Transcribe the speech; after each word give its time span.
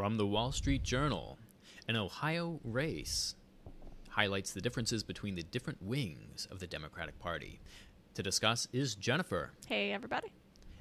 From 0.00 0.16
the 0.16 0.26
Wall 0.26 0.50
Street 0.50 0.82
Journal, 0.82 1.36
an 1.86 1.94
Ohio 1.94 2.58
race 2.64 3.34
highlights 4.08 4.54
the 4.54 4.62
differences 4.62 5.04
between 5.04 5.34
the 5.34 5.42
different 5.42 5.82
wings 5.82 6.48
of 6.50 6.58
the 6.58 6.66
Democratic 6.66 7.18
Party. 7.18 7.60
To 8.14 8.22
discuss 8.22 8.66
is 8.72 8.94
Jennifer. 8.94 9.50
Hey, 9.66 9.92
everybody. 9.92 10.32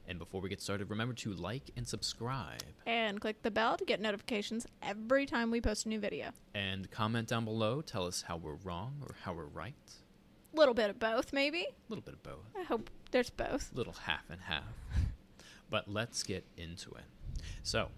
And 0.08 0.20
before 0.20 0.40
we 0.40 0.48
get 0.48 0.62
started, 0.62 0.90
remember 0.90 1.14
to 1.16 1.34
like 1.34 1.70
and 1.76 1.86
subscribe. 1.86 2.64
And 2.86 3.20
click 3.20 3.42
the 3.42 3.52
bell 3.52 3.76
to 3.76 3.84
get 3.84 4.00
notifications 4.00 4.66
every 4.82 5.26
time 5.26 5.52
we 5.52 5.60
post 5.60 5.86
a 5.86 5.90
new 5.90 6.00
video. 6.00 6.30
And 6.56 6.90
comment 6.90 7.28
down 7.28 7.44
below. 7.44 7.82
Tell 7.82 8.08
us 8.08 8.22
how 8.26 8.38
we're 8.38 8.56
wrong 8.64 9.02
or 9.02 9.16
how 9.24 9.34
we're 9.34 9.48
right. 9.48 9.76
A 10.54 10.58
little 10.58 10.74
bit 10.74 10.90
of 10.90 10.98
both, 10.98 11.34
maybe. 11.34 11.64
A 11.64 11.90
little 11.90 12.04
bit 12.06 12.14
of 12.14 12.24
both. 12.24 12.46
I 12.58 12.64
hope 12.64 12.90
there's 13.12 13.32
both. 13.32 13.70
A 13.74 13.76
little 13.76 13.96
half 14.06 14.30
and 14.30 14.40
half. 14.40 14.64
but 15.70 15.90
let's 15.92 16.24
get 16.24 16.46
into 16.56 16.92
it. 16.92 17.04
So, 17.64 17.90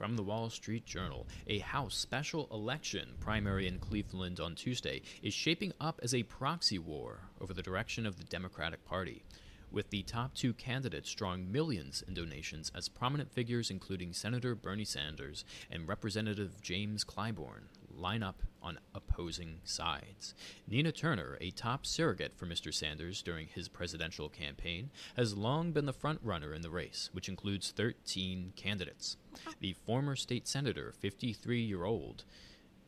from 0.00 0.16
the 0.16 0.22
Wall 0.22 0.48
Street 0.48 0.86
Journal, 0.86 1.26
a 1.46 1.58
House 1.58 1.94
special 1.94 2.48
election 2.50 3.10
primary 3.20 3.68
in 3.68 3.78
Cleveland 3.78 4.40
on 4.40 4.54
Tuesday 4.54 5.02
is 5.22 5.34
shaping 5.34 5.74
up 5.78 6.00
as 6.02 6.14
a 6.14 6.22
proxy 6.22 6.78
war 6.78 7.18
over 7.38 7.52
the 7.52 7.60
direction 7.60 8.06
of 8.06 8.16
the 8.16 8.24
Democratic 8.24 8.82
Party. 8.86 9.22
With 9.70 9.90
the 9.90 10.02
top 10.02 10.32
two 10.34 10.54
candidates 10.54 11.12
drawing 11.12 11.52
millions 11.52 12.02
in 12.08 12.14
donations 12.14 12.72
as 12.74 12.88
prominent 12.88 13.30
figures 13.30 13.70
including 13.70 14.14
Senator 14.14 14.54
Bernie 14.54 14.86
Sanders 14.86 15.44
and 15.70 15.86
Representative 15.86 16.62
James 16.62 17.04
Clyburn 17.04 17.64
line 18.00 18.22
up 18.22 18.42
on 18.62 18.78
opposing 18.94 19.60
sides. 19.64 20.34
Nina 20.66 20.92
Turner, 20.92 21.36
a 21.40 21.50
top 21.50 21.86
surrogate 21.86 22.36
for 22.36 22.46
Mr. 22.46 22.72
Sanders 22.72 23.22
during 23.22 23.46
his 23.46 23.68
presidential 23.68 24.28
campaign, 24.28 24.90
has 25.16 25.36
long 25.36 25.72
been 25.72 25.86
the 25.86 25.92
front 25.92 26.20
runner 26.22 26.52
in 26.52 26.62
the 26.62 26.70
race, 26.70 27.10
which 27.12 27.28
includes 27.28 27.70
13 27.70 28.52
candidates. 28.56 29.16
The 29.60 29.74
former 29.86 30.16
state 30.16 30.46
senator, 30.46 30.92
53 30.98 31.60
year 31.60 31.84
old, 31.84 32.24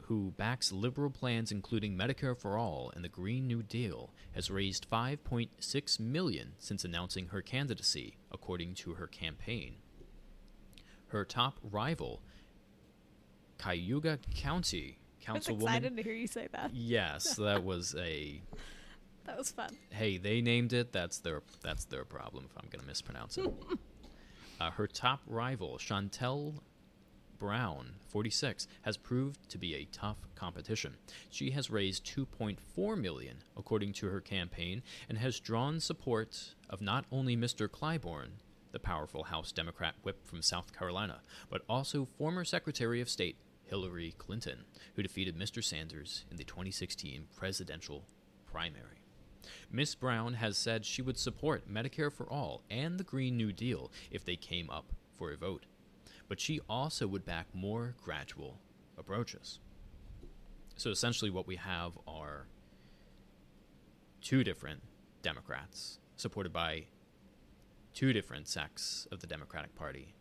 who 0.06 0.32
backs 0.36 0.72
liberal 0.72 1.10
plans 1.10 1.52
including 1.52 1.96
Medicare 1.96 2.36
for 2.36 2.58
All 2.58 2.92
and 2.94 3.04
the 3.04 3.08
Green 3.08 3.46
New 3.46 3.62
Deal, 3.62 4.10
has 4.32 4.50
raised 4.50 4.90
5.6 4.90 6.00
million 6.00 6.52
since 6.58 6.84
announcing 6.84 7.28
her 7.28 7.40
candidacy, 7.40 8.16
according 8.30 8.74
to 8.74 8.94
her 8.94 9.06
campaign. 9.06 9.76
Her 11.08 11.24
top 11.24 11.58
rival, 11.62 12.22
Cayuga 13.58 14.18
County 14.34 14.98
Councilwoman. 15.24 15.62
excited 15.62 15.96
to 15.96 16.02
hear 16.02 16.14
you 16.14 16.26
say 16.26 16.48
that. 16.52 16.70
Yes, 16.74 17.34
that 17.36 17.64
was 17.64 17.94
a. 17.98 18.42
That 19.24 19.38
was 19.38 19.50
fun. 19.52 19.70
Hey, 19.90 20.18
they 20.18 20.40
named 20.40 20.72
it. 20.72 20.92
That's 20.92 21.18
their 21.18 21.42
that's 21.62 21.84
their 21.84 22.04
problem. 22.04 22.46
If 22.50 22.56
I'm 22.56 22.68
going 22.70 22.80
to 22.80 22.86
mispronounce 22.86 23.38
it. 23.38 23.52
uh, 24.60 24.70
her 24.72 24.86
top 24.86 25.20
rival, 25.26 25.78
Shontel 25.78 26.54
Brown, 27.38 27.94
46, 28.08 28.68
has 28.82 28.96
proved 28.96 29.48
to 29.50 29.58
be 29.58 29.74
a 29.74 29.84
tough 29.86 30.18
competition. 30.36 30.94
She 31.28 31.50
has 31.50 31.70
raised 31.70 32.06
2.4 32.06 32.96
million, 32.96 33.38
according 33.56 33.94
to 33.94 34.06
her 34.06 34.20
campaign, 34.20 34.82
and 35.08 35.18
has 35.18 35.40
drawn 35.40 35.80
support 35.80 36.54
of 36.70 36.80
not 36.80 37.04
only 37.10 37.36
Mr. 37.36 37.66
Clyburn, 37.68 38.28
the 38.70 38.78
powerful 38.78 39.24
House 39.24 39.50
Democrat 39.50 39.94
whip 40.04 40.24
from 40.24 40.40
South 40.40 40.72
Carolina, 40.76 41.20
but 41.50 41.62
also 41.68 42.04
former 42.04 42.44
Secretary 42.44 43.00
of 43.00 43.08
State 43.08 43.36
Hillary 43.72 44.14
Clinton, 44.18 44.66
who 44.96 45.02
defeated 45.02 45.34
Mr. 45.34 45.64
Sanders 45.64 46.26
in 46.30 46.36
the 46.36 46.44
2016 46.44 47.24
presidential 47.34 48.04
primary. 48.44 49.00
Miss 49.70 49.94
Brown 49.94 50.34
has 50.34 50.58
said 50.58 50.84
she 50.84 51.00
would 51.00 51.16
support 51.16 51.72
Medicare 51.72 52.12
for 52.12 52.30
All 52.30 52.60
and 52.68 53.00
the 53.00 53.04
Green 53.04 53.38
New 53.38 53.50
Deal 53.50 53.90
if 54.10 54.26
they 54.26 54.36
came 54.36 54.68
up 54.68 54.92
for 55.16 55.32
a 55.32 55.38
vote, 55.38 55.64
but 56.28 56.38
she 56.38 56.60
also 56.68 57.06
would 57.06 57.24
back 57.24 57.46
more 57.54 57.94
gradual 58.04 58.58
approaches. 58.98 59.58
So 60.76 60.90
essentially, 60.90 61.30
what 61.30 61.46
we 61.46 61.56
have 61.56 61.92
are 62.06 62.48
two 64.20 64.44
different 64.44 64.82
Democrats 65.22 65.98
supported 66.16 66.52
by 66.52 66.84
two 67.94 68.12
different 68.12 68.48
sects 68.48 69.08
of 69.10 69.20
the 69.20 69.26
Democratic 69.26 69.74
Party, 69.74 70.14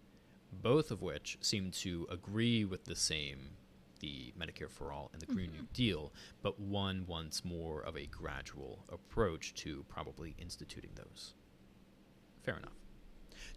both 0.52 0.92
of 0.92 1.02
which 1.02 1.38
seem 1.42 1.72
to 1.72 2.08
agree 2.10 2.66
with 2.66 2.86
the 2.86 2.96
same 2.96 3.56
the 4.02 4.34
Medicare 4.38 4.70
for 4.70 4.92
All 4.92 5.10
and 5.14 5.22
the 5.22 5.28
Green 5.28 5.52
New 5.52 5.60
mm-hmm. 5.60 5.74
Deal, 5.74 6.12
but 6.42 6.60
one 6.60 7.06
wants 7.08 7.46
more 7.46 7.82
of 7.82 7.96
a 7.96 8.08
gradual 8.08 8.84
approach 8.92 9.54
to 9.56 9.86
probably 9.88 10.36
instituting 10.38 10.90
those. 10.96 11.36
Fair 12.44 12.58
enough. 12.58 12.74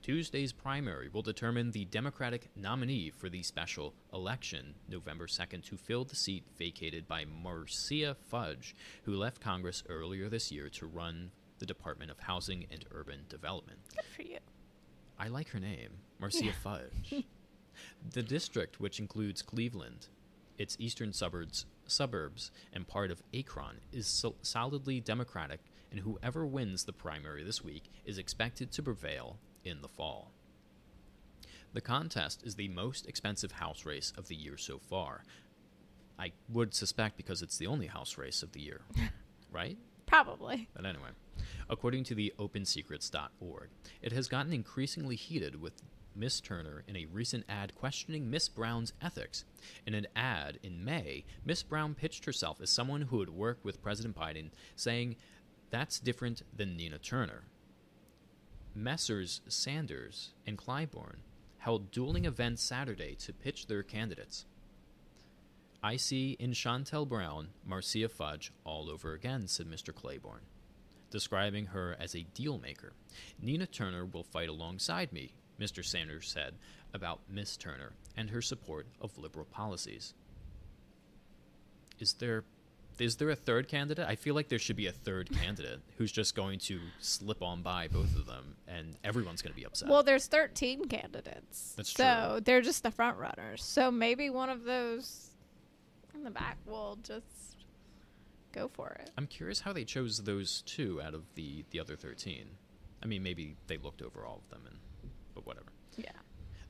Tuesday's 0.03 0.53
primary 0.53 1.09
will 1.09 1.23
determine 1.23 1.71
the 1.71 1.87
Democratic 1.87 2.49
nominee 2.57 3.11
for 3.11 3.29
the 3.29 3.43
special 3.43 3.95
election 4.13 4.75
November 4.89 5.27
2nd 5.27 5.65
to 5.65 5.77
fill 5.77 6.05
the 6.05 6.15
seat 6.15 6.45
vacated 6.59 7.09
by 7.09 7.25
Marcia 7.25 8.15
Fudge, 8.29 8.77
who 9.05 9.15
left 9.15 9.41
Congress 9.41 9.83
earlier 9.89 10.29
this 10.29 10.53
year 10.53 10.69
to 10.69 10.87
run 10.87 11.31
the 11.59 11.67
Department 11.67 12.11
of 12.11 12.21
Housing 12.21 12.67
and 12.71 12.85
Urban 12.91 13.21
Development. 13.29 13.79
Good 13.95 14.05
for 14.15 14.23
you. 14.23 14.39
I 15.19 15.29
like 15.29 15.49
her 15.51 15.61
name, 15.61 15.91
Marcia 16.19 16.53
Fudge. 16.63 17.25
the 18.13 18.23
district, 18.23 18.81
which 18.81 18.99
includes 18.99 19.43
Cleveland, 19.43 20.09
its 20.59 20.77
eastern 20.79 21.13
suburbs, 21.13 21.67
suburbs, 21.87 22.51
and 22.73 22.87
part 22.87 23.11
of 23.11 23.23
Akron, 23.33 23.81
is 23.93 24.07
sol- 24.07 24.37
solidly 24.43 25.01
Democratic, 25.01 25.61
and 25.91 26.01
whoever 26.01 26.45
wins 26.45 26.85
the 26.85 26.93
primary 26.93 27.45
this 27.45 27.63
week 27.63 27.85
is 28.05 28.19
expected 28.19 28.73
to 28.73 28.83
prevail 28.83 29.39
in 29.65 29.81
the 29.81 29.89
fall. 29.89 30.33
The 31.73 31.81
contest 31.81 32.43
is 32.45 32.55
the 32.55 32.69
most 32.69 33.07
expensive 33.07 33.53
house 33.53 33.85
race 33.85 34.13
of 34.17 34.29
the 34.29 34.37
year 34.37 34.57
so 34.57 34.79
far. 34.79 35.25
I 36.19 36.33
would 36.49 36.75
suspect 36.75 37.17
because 37.17 37.43
it's 37.43 37.59
the 37.59 37.67
only 37.67 37.89
house 37.89 38.17
race 38.17 38.43
of 38.43 38.53
the 38.53 38.61
year, 38.61 38.83
right? 39.51 39.77
Probably. 40.07 40.69
But 40.75 40.87
anyway, 40.87 41.11
according 41.69 42.05
to 42.05 42.15
the 42.15 42.33
OpenSecrets.org, 42.39 43.69
it 44.03 44.13
has 44.13 44.29
gotten 44.29 44.53
increasingly 44.53 45.17
heated 45.17 45.61
with 45.61 45.83
Miss 46.17 46.41
Turner 46.41 46.85
in 46.87 46.97
a 46.97 47.07
recent 47.07 47.45
ad 47.49 47.75
questioning 47.75 48.31
Miss 48.31 48.49
Brown's 48.49 48.93
ethics. 49.03 49.45
In 49.87 49.95
an 49.95 50.07
ad 50.15 50.59
in 50.63 50.85
May, 50.85 51.25
Miss 51.45 51.63
Brown 51.63 51.95
pitched 51.95 52.25
herself 52.25 52.61
as 52.61 52.71
someone 52.71 53.03
who 53.03 53.19
would 53.19 53.31
work 53.31 53.59
with 53.63 53.83
President 53.83 54.17
Biden, 54.17 54.51
saying, 54.77 55.17
That's 55.71 55.99
different 55.99 56.43
than 56.57 56.77
Nina 56.77 56.99
Turner. 56.99 57.45
Messrs. 58.75 59.41
Sanders 59.49 60.31
and 60.47 60.59
Clyburn 60.59 61.17
held 61.59 61.91
dueling 61.91 62.25
events 62.25 62.63
Saturday 62.63 63.15
to 63.17 63.33
pitch 63.33 63.67
their 63.67 63.83
candidates. 63.83 64.47
I 65.85 65.97
see 65.99 66.35
in 66.41 66.53
Shontel 66.53 67.07
Brown 67.07 67.49
Marcia 67.63 68.09
Fudge 68.09 68.53
all 68.65 68.89
over 68.89 69.13
again, 69.13 69.47
said 69.47 69.67
Mr. 69.67 69.93
Clyburn, 69.93 70.41
describing 71.11 71.67
her 71.67 71.95
as 72.01 72.15
a 72.15 72.23
deal 72.23 72.57
maker. 72.57 72.95
Nina 73.39 73.67
Turner 73.67 74.07
will 74.07 74.23
fight 74.23 74.49
alongside 74.49 75.13
me, 75.13 75.35
Mr. 75.61 75.85
Sanders 75.85 76.27
said 76.27 76.55
about 76.95 77.21
Miss 77.29 77.59
Turner 77.59 77.93
and 78.17 78.31
her 78.31 78.41
support 78.41 78.87
of 78.99 79.19
liberal 79.19 79.45
policies. 79.45 80.15
Is 82.01 82.15
there 82.15 82.45
is 82.99 83.17
there 83.17 83.29
a 83.29 83.37
third 83.37 83.69
candidate? 83.69 84.07
I 84.09 84.15
feel 84.15 84.35
like 84.35 84.49
there 84.49 84.59
should 84.59 84.77
be 84.77 84.87
a 84.87 84.93
third 84.93 85.29
candidate 85.31 85.81
who's 85.99 86.13
just 86.13 86.35
going 86.35 86.61
to 86.61 86.81
slip 87.01 87.43
on 87.43 87.61
by 87.61 87.89
both 87.89 88.17
of 88.17 88.25
them 88.25 88.55
and 88.69 88.97
everyone's 89.05 89.43
going 89.43 89.53
to 89.53 89.59
be 89.59 89.67
upset. 89.67 89.89
Well, 89.89 90.05
there's 90.05 90.29
13 90.29 90.87
candidates. 90.87 91.75
That's 91.77 91.93
true. 91.93 92.05
so 92.05 92.41
they're 92.43 92.63
just 92.63 92.85
the 92.85 92.93
front 92.93 93.19
runners. 93.19 93.65
So 93.65 93.91
maybe 93.91 94.31
one 94.31 94.49
of 94.49 94.63
those 94.63 95.34
in 96.15 96.25
the 96.25 96.31
back 96.31 96.59
will 96.67 96.99
just 97.03 97.57
go 98.53 98.69
for 98.69 98.97
it. 99.01 99.11
I'm 99.19 99.27
curious 99.27 99.61
how 99.61 99.73
they 99.73 99.85
chose 99.85 100.19
those 100.19 100.63
two 100.63 101.01
out 101.03 101.15
of 101.15 101.23
the 101.35 101.65
the 101.71 101.81
other 101.81 101.97
13. 101.97 102.47
I 103.03 103.07
mean, 103.07 103.23
maybe 103.23 103.57
they 103.67 103.77
looked 103.77 104.03
over 104.03 104.25
all 104.25 104.43
of 104.45 104.51
them 104.51 104.63
and 104.67 104.79
but 105.35 105.47
whatever. 105.47 105.73
Yeah. 105.97 106.13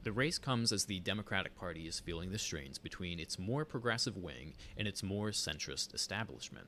The 0.03 0.13
race 0.13 0.39
comes 0.39 0.73
as 0.73 0.85
the 0.85 1.01
Democratic 1.01 1.57
Party 1.57 1.87
is 1.87 2.01
feeling 2.01 2.31
the 2.31 2.39
strains 2.39 2.79
between 2.79 3.19
its 3.19 3.39
more 3.39 3.65
progressive 3.65 4.17
wing 4.17 4.55
and 4.77 4.87
its 4.87 5.03
more 5.03 5.31
centrist 5.31 5.95
establishment. 5.95 6.67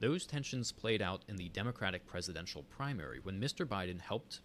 Those 0.00 0.26
tensions 0.26 0.72
played 0.72 1.00
out 1.00 1.24
in 1.28 1.36
the 1.36 1.48
Democratic 1.50 2.06
presidential 2.06 2.64
primary 2.64 3.20
when 3.22 3.40
Mr. 3.40 3.64
Biden, 3.64 4.00
helped 4.00 4.40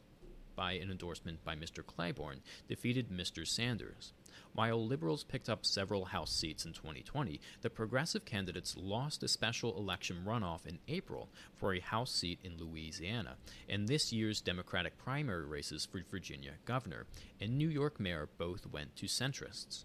by 0.56 0.74
an 0.74 0.92
endorsement 0.92 1.44
by 1.44 1.56
Mr. 1.56 1.84
Clyburn, 1.84 2.42
defeated 2.68 3.10
Mr. 3.10 3.48
Sanders. 3.48 4.14
While 4.58 4.88
liberals 4.88 5.24
picked 5.24 5.50
up 5.50 5.68
several 5.68 6.06
House 6.06 6.34
seats 6.34 6.66
in 6.66 6.74
2020, 6.74 7.40
the 7.62 7.70
progressive 7.70 8.26
candidates 8.26 8.76
lost 8.76 9.22
a 9.22 9.28
special 9.28 9.78
election 9.78 10.24
runoff 10.26 10.66
in 10.66 10.80
April 10.88 11.30
for 11.58 11.76
a 11.76 11.80
House 11.80 12.12
seat 12.12 12.40
in 12.44 12.58
Louisiana, 12.58 13.36
and 13.70 13.88
this 13.88 14.12
year's 14.12 14.42
Democratic 14.42 14.98
primary 14.98 15.46
races 15.46 15.86
for 15.86 16.02
Virginia 16.10 16.54
governor 16.66 17.06
and 17.40 17.56
New 17.56 17.70
York 17.70 18.00
mayor 18.00 18.30
both 18.40 18.66
went 18.66 18.96
to 18.96 19.06
centrists. 19.06 19.84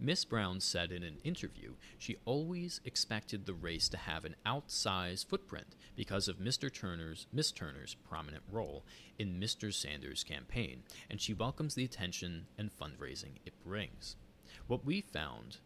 Miss 0.00 0.24
Brown 0.24 0.60
said 0.60 0.90
in 0.90 1.02
an 1.02 1.18
interview 1.24 1.74
she 1.98 2.16
always 2.24 2.80
expected 2.84 3.46
the 3.46 3.54
race 3.54 3.88
to 3.88 3.96
have 3.96 4.24
an 4.24 4.36
outsized 4.44 5.26
footprint 5.26 5.76
because 5.96 6.28
of 6.28 6.38
Mr. 6.38 6.72
Turner's 6.72 7.26
Miss 7.32 7.52
Turner's 7.52 7.94
prominent 7.94 8.42
role 8.50 8.84
in 9.18 9.40
Mr. 9.40 9.72
Sanders' 9.72 10.24
campaign, 10.24 10.82
and 11.08 11.20
she 11.20 11.32
welcomes 11.32 11.74
the 11.74 11.84
attention 11.84 12.46
and 12.58 12.70
fundraising 12.76 13.38
it 13.46 13.54
brings. 13.64 14.16
What 14.66 14.84
we 14.84 15.00
found 15.00 15.58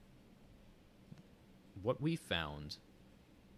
what 1.82 2.00
we 2.00 2.16
found 2.16 2.76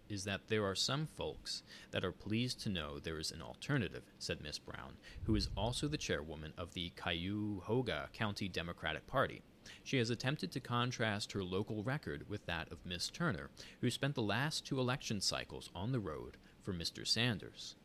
is 0.09 0.25
that 0.25 0.47
there 0.47 0.65
are 0.65 0.75
some 0.75 1.07
folks 1.07 1.63
that 1.91 2.03
are 2.03 2.11
pleased 2.11 2.59
to 2.61 2.69
know 2.69 2.99
there 2.99 3.17
is 3.17 3.31
an 3.31 3.41
alternative, 3.41 4.03
said 4.19 4.41
Miss 4.41 4.59
Brown, 4.59 4.97
who 5.23 5.35
is 5.35 5.49
also 5.55 5.87
the 5.87 5.97
chairwoman 5.97 6.53
of 6.57 6.73
the 6.73 6.91
Cuyahoga 7.01 8.09
County 8.13 8.47
Democratic 8.49 9.07
Party. 9.07 9.41
She 9.83 9.97
has 9.97 10.09
attempted 10.09 10.51
to 10.51 10.59
contrast 10.59 11.31
her 11.31 11.43
local 11.43 11.83
record 11.83 12.29
with 12.29 12.45
that 12.45 12.71
of 12.71 12.85
Miss 12.85 13.09
Turner, 13.09 13.49
who 13.81 13.89
spent 13.89 14.15
the 14.15 14.21
last 14.21 14.65
two 14.65 14.79
election 14.79 15.21
cycles 15.21 15.69
on 15.75 15.91
the 15.91 15.99
road 15.99 16.37
for 16.63 16.73
Mr. 16.73 17.05
Sanders. 17.05 17.75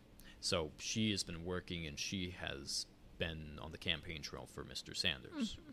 So 0.41 0.71
she 0.79 1.11
has 1.11 1.23
been 1.23 1.45
working 1.45 1.87
and 1.87 1.99
she 1.99 2.35
has 2.39 2.87
been 3.19 3.59
on 3.61 3.73
the 3.73 3.79
campaign 3.79 4.23
trail 4.23 4.47
for 4.53 4.65
Mr. 4.65 4.97
Sanders. 4.97 5.57
Mm-hmm. 5.57 5.73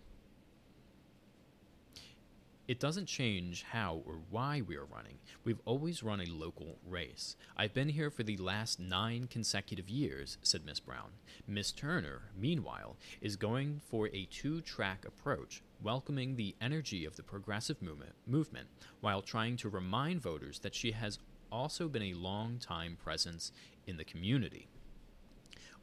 It 2.66 2.80
doesn't 2.80 3.08
change 3.08 3.64
how 3.64 4.02
or 4.06 4.20
why 4.30 4.62
we 4.62 4.78
are 4.78 4.86
running. 4.86 5.20
We've 5.44 5.60
always 5.66 6.02
run 6.02 6.22
a 6.22 6.26
local 6.26 6.78
race. 6.88 7.36
I've 7.58 7.74
been 7.74 7.90
here 7.90 8.10
for 8.10 8.24
the 8.24 8.38
last 8.38 8.80
nine 8.80 9.28
consecutive 9.28 9.90
years, 9.90 10.38
said 10.44 10.66
Miss 10.66 10.80
Brown. 10.80 11.12
Miss 11.46 11.74
Turner, 11.74 12.22
meanwhile, 12.40 12.96
is 13.20 13.36
going 13.36 13.82
for 13.90 14.08
a 14.08 14.30
two 14.32 14.62
track 14.62 15.04
approach, 15.06 15.62
welcoming 15.84 16.36
the 16.36 16.56
energy 16.62 17.06
of 17.06 17.16
the 17.16 17.24
progressive 17.24 17.82
movement, 17.82 18.14
movement 18.26 18.68
while 19.02 19.22
trying 19.22 19.58
to 19.58 19.70
remind 19.70 20.22
voters 20.22 20.60
that 20.60 20.74
she 20.74 20.92
has 20.92 21.20
also 21.52 21.88
been 21.88 22.04
a 22.04 22.14
long 22.14 22.58
time 22.58 22.98
presence 23.02 23.52
in 23.86 23.98
the 23.98 24.04
community. 24.06 24.68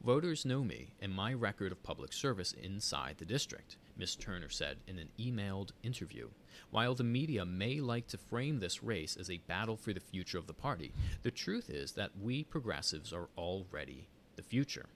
Voters 0.03 0.45
know 0.45 0.63
me 0.63 0.93
and 0.99 1.13
my 1.13 1.31
record 1.31 1.71
of 1.71 1.83
public 1.83 2.11
service 2.11 2.53
inside 2.53 3.15
the 3.19 3.25
district, 3.25 3.77
Miss 3.95 4.15
Turner 4.15 4.49
said 4.49 4.77
in 4.87 4.97
an 4.97 5.09
emailed 5.19 5.73
interview. 5.83 6.27
While 6.71 6.95
the 6.95 7.03
media 7.03 7.45
may 7.45 7.79
like 7.79 8.07
to 8.07 8.17
frame 8.17 8.59
this 8.59 8.81
race 8.81 9.15
as 9.15 9.29
a 9.29 9.37
battle 9.47 9.77
for 9.77 9.93
the 9.93 9.99
future 9.99 10.39
of 10.39 10.47
the 10.47 10.53
party, 10.53 10.91
the 11.21 11.29
truth 11.29 11.69
is 11.69 11.91
that 11.91 12.17
we 12.19 12.43
progressives 12.43 13.13
are 13.13 13.29
already 13.37 14.07
the 14.35 14.41
future. 14.41 14.89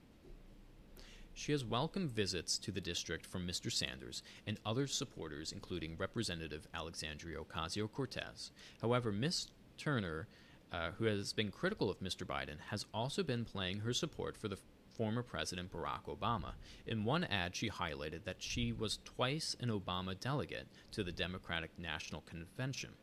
She 1.38 1.52
has 1.52 1.66
welcomed 1.66 2.12
visits 2.12 2.56
to 2.58 2.72
the 2.72 2.80
district 2.80 3.26
from 3.26 3.46
Mr. 3.46 3.70
Sanders 3.70 4.22
and 4.46 4.58
other 4.64 4.86
supporters, 4.86 5.52
including 5.52 5.98
Representative 5.98 6.66
Alexandria 6.72 7.38
Ocasio 7.38 7.92
Cortez. 7.92 8.50
However, 8.80 9.12
Miss 9.12 9.48
Turner, 9.76 10.28
uh, 10.72 10.92
who 10.92 11.04
has 11.04 11.34
been 11.34 11.50
critical 11.50 11.90
of 11.90 12.00
Mr. 12.00 12.26
Biden, 12.26 12.58
has 12.70 12.86
also 12.94 13.22
been 13.22 13.44
playing 13.44 13.80
her 13.80 13.92
support 13.92 14.34
for 14.34 14.48
the 14.48 14.56
former 14.94 15.22
President 15.22 15.70
Barack 15.70 16.04
Obama. 16.04 16.54
In 16.86 17.04
one 17.04 17.24
ad, 17.24 17.54
she 17.54 17.68
highlighted 17.68 18.24
that 18.24 18.42
she 18.42 18.72
was 18.72 18.98
twice 19.04 19.54
an 19.60 19.68
Obama 19.68 20.18
delegate 20.18 20.68
to 20.92 21.04
the 21.04 21.12
Democratic 21.12 21.78
National 21.78 22.22
Convention. 22.22 22.94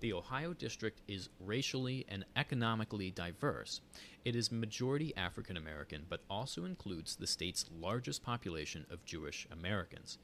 The 0.00 0.12
Ohio 0.12 0.52
district 0.52 1.00
is 1.08 1.30
racially 1.40 2.04
and 2.08 2.26
economically 2.36 3.10
diverse. 3.10 3.80
It 4.26 4.36
is 4.36 4.52
majority 4.52 5.16
African 5.16 5.56
American, 5.56 6.04
but 6.08 6.20
also 6.28 6.66
includes 6.66 7.16
the 7.16 7.26
state's 7.26 7.64
largest 7.80 8.22
population 8.22 8.84
of 8.90 9.04
Jewish 9.06 9.46
Americans. 9.50 10.18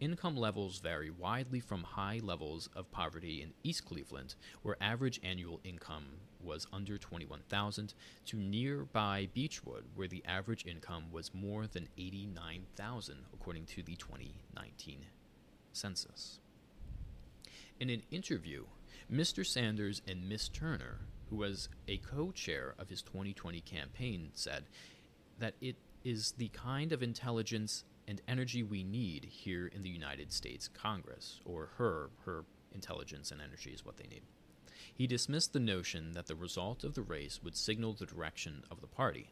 Income 0.00 0.36
levels 0.36 0.78
vary 0.78 1.10
widely 1.10 1.60
from 1.60 1.82
high 1.82 2.20
levels 2.22 2.70
of 2.74 2.90
poverty 2.90 3.42
in 3.42 3.52
East 3.64 3.84
Cleveland, 3.84 4.34
where 4.62 4.76
average 4.80 5.20
annual 5.22 5.60
income 5.62 6.06
was 6.42 6.66
under 6.72 6.96
21,000, 6.96 7.92
to 8.26 8.36
nearby 8.36 9.28
Beachwood, 9.36 9.82
where 9.94 10.08
the 10.08 10.24
average 10.24 10.64
income 10.64 11.04
was 11.12 11.34
more 11.34 11.66
than 11.66 11.88
89,000 11.98 13.16
according 13.34 13.66
to 13.66 13.82
the 13.82 13.96
2019 13.96 15.04
census. 15.72 16.38
In 17.80 17.90
an 17.90 18.02
interview, 18.10 18.64
Mr. 19.12 19.44
Sanders 19.44 20.02
and 20.06 20.28
Miss 20.28 20.48
Turner, 20.48 21.00
who 21.30 21.36
was 21.36 21.68
a 21.86 21.98
co-chair 21.98 22.74
of 22.78 22.88
his 22.88 23.02
2020 23.02 23.60
campaign, 23.62 24.30
said 24.34 24.64
that 25.38 25.54
it 25.60 25.76
is 26.04 26.32
the 26.32 26.48
kind 26.48 26.92
of 26.92 27.02
intelligence 27.02 27.84
and 28.06 28.20
energy 28.26 28.62
we 28.62 28.82
need 28.82 29.24
here 29.24 29.66
in 29.66 29.82
the 29.82 29.90
United 29.90 30.32
States 30.32 30.68
Congress, 30.68 31.40
or 31.44 31.70
her, 31.76 32.10
her 32.24 32.44
intelligence 32.72 33.30
and 33.30 33.40
energy 33.40 33.70
is 33.70 33.84
what 33.84 33.96
they 33.96 34.06
need. 34.06 34.22
He 34.94 35.06
dismissed 35.06 35.52
the 35.52 35.60
notion 35.60 36.12
that 36.12 36.26
the 36.26 36.34
result 36.34 36.84
of 36.84 36.94
the 36.94 37.02
race 37.02 37.40
would 37.42 37.56
signal 37.56 37.92
the 37.92 38.06
direction 38.06 38.64
of 38.70 38.80
the 38.80 38.86
party. 38.86 39.30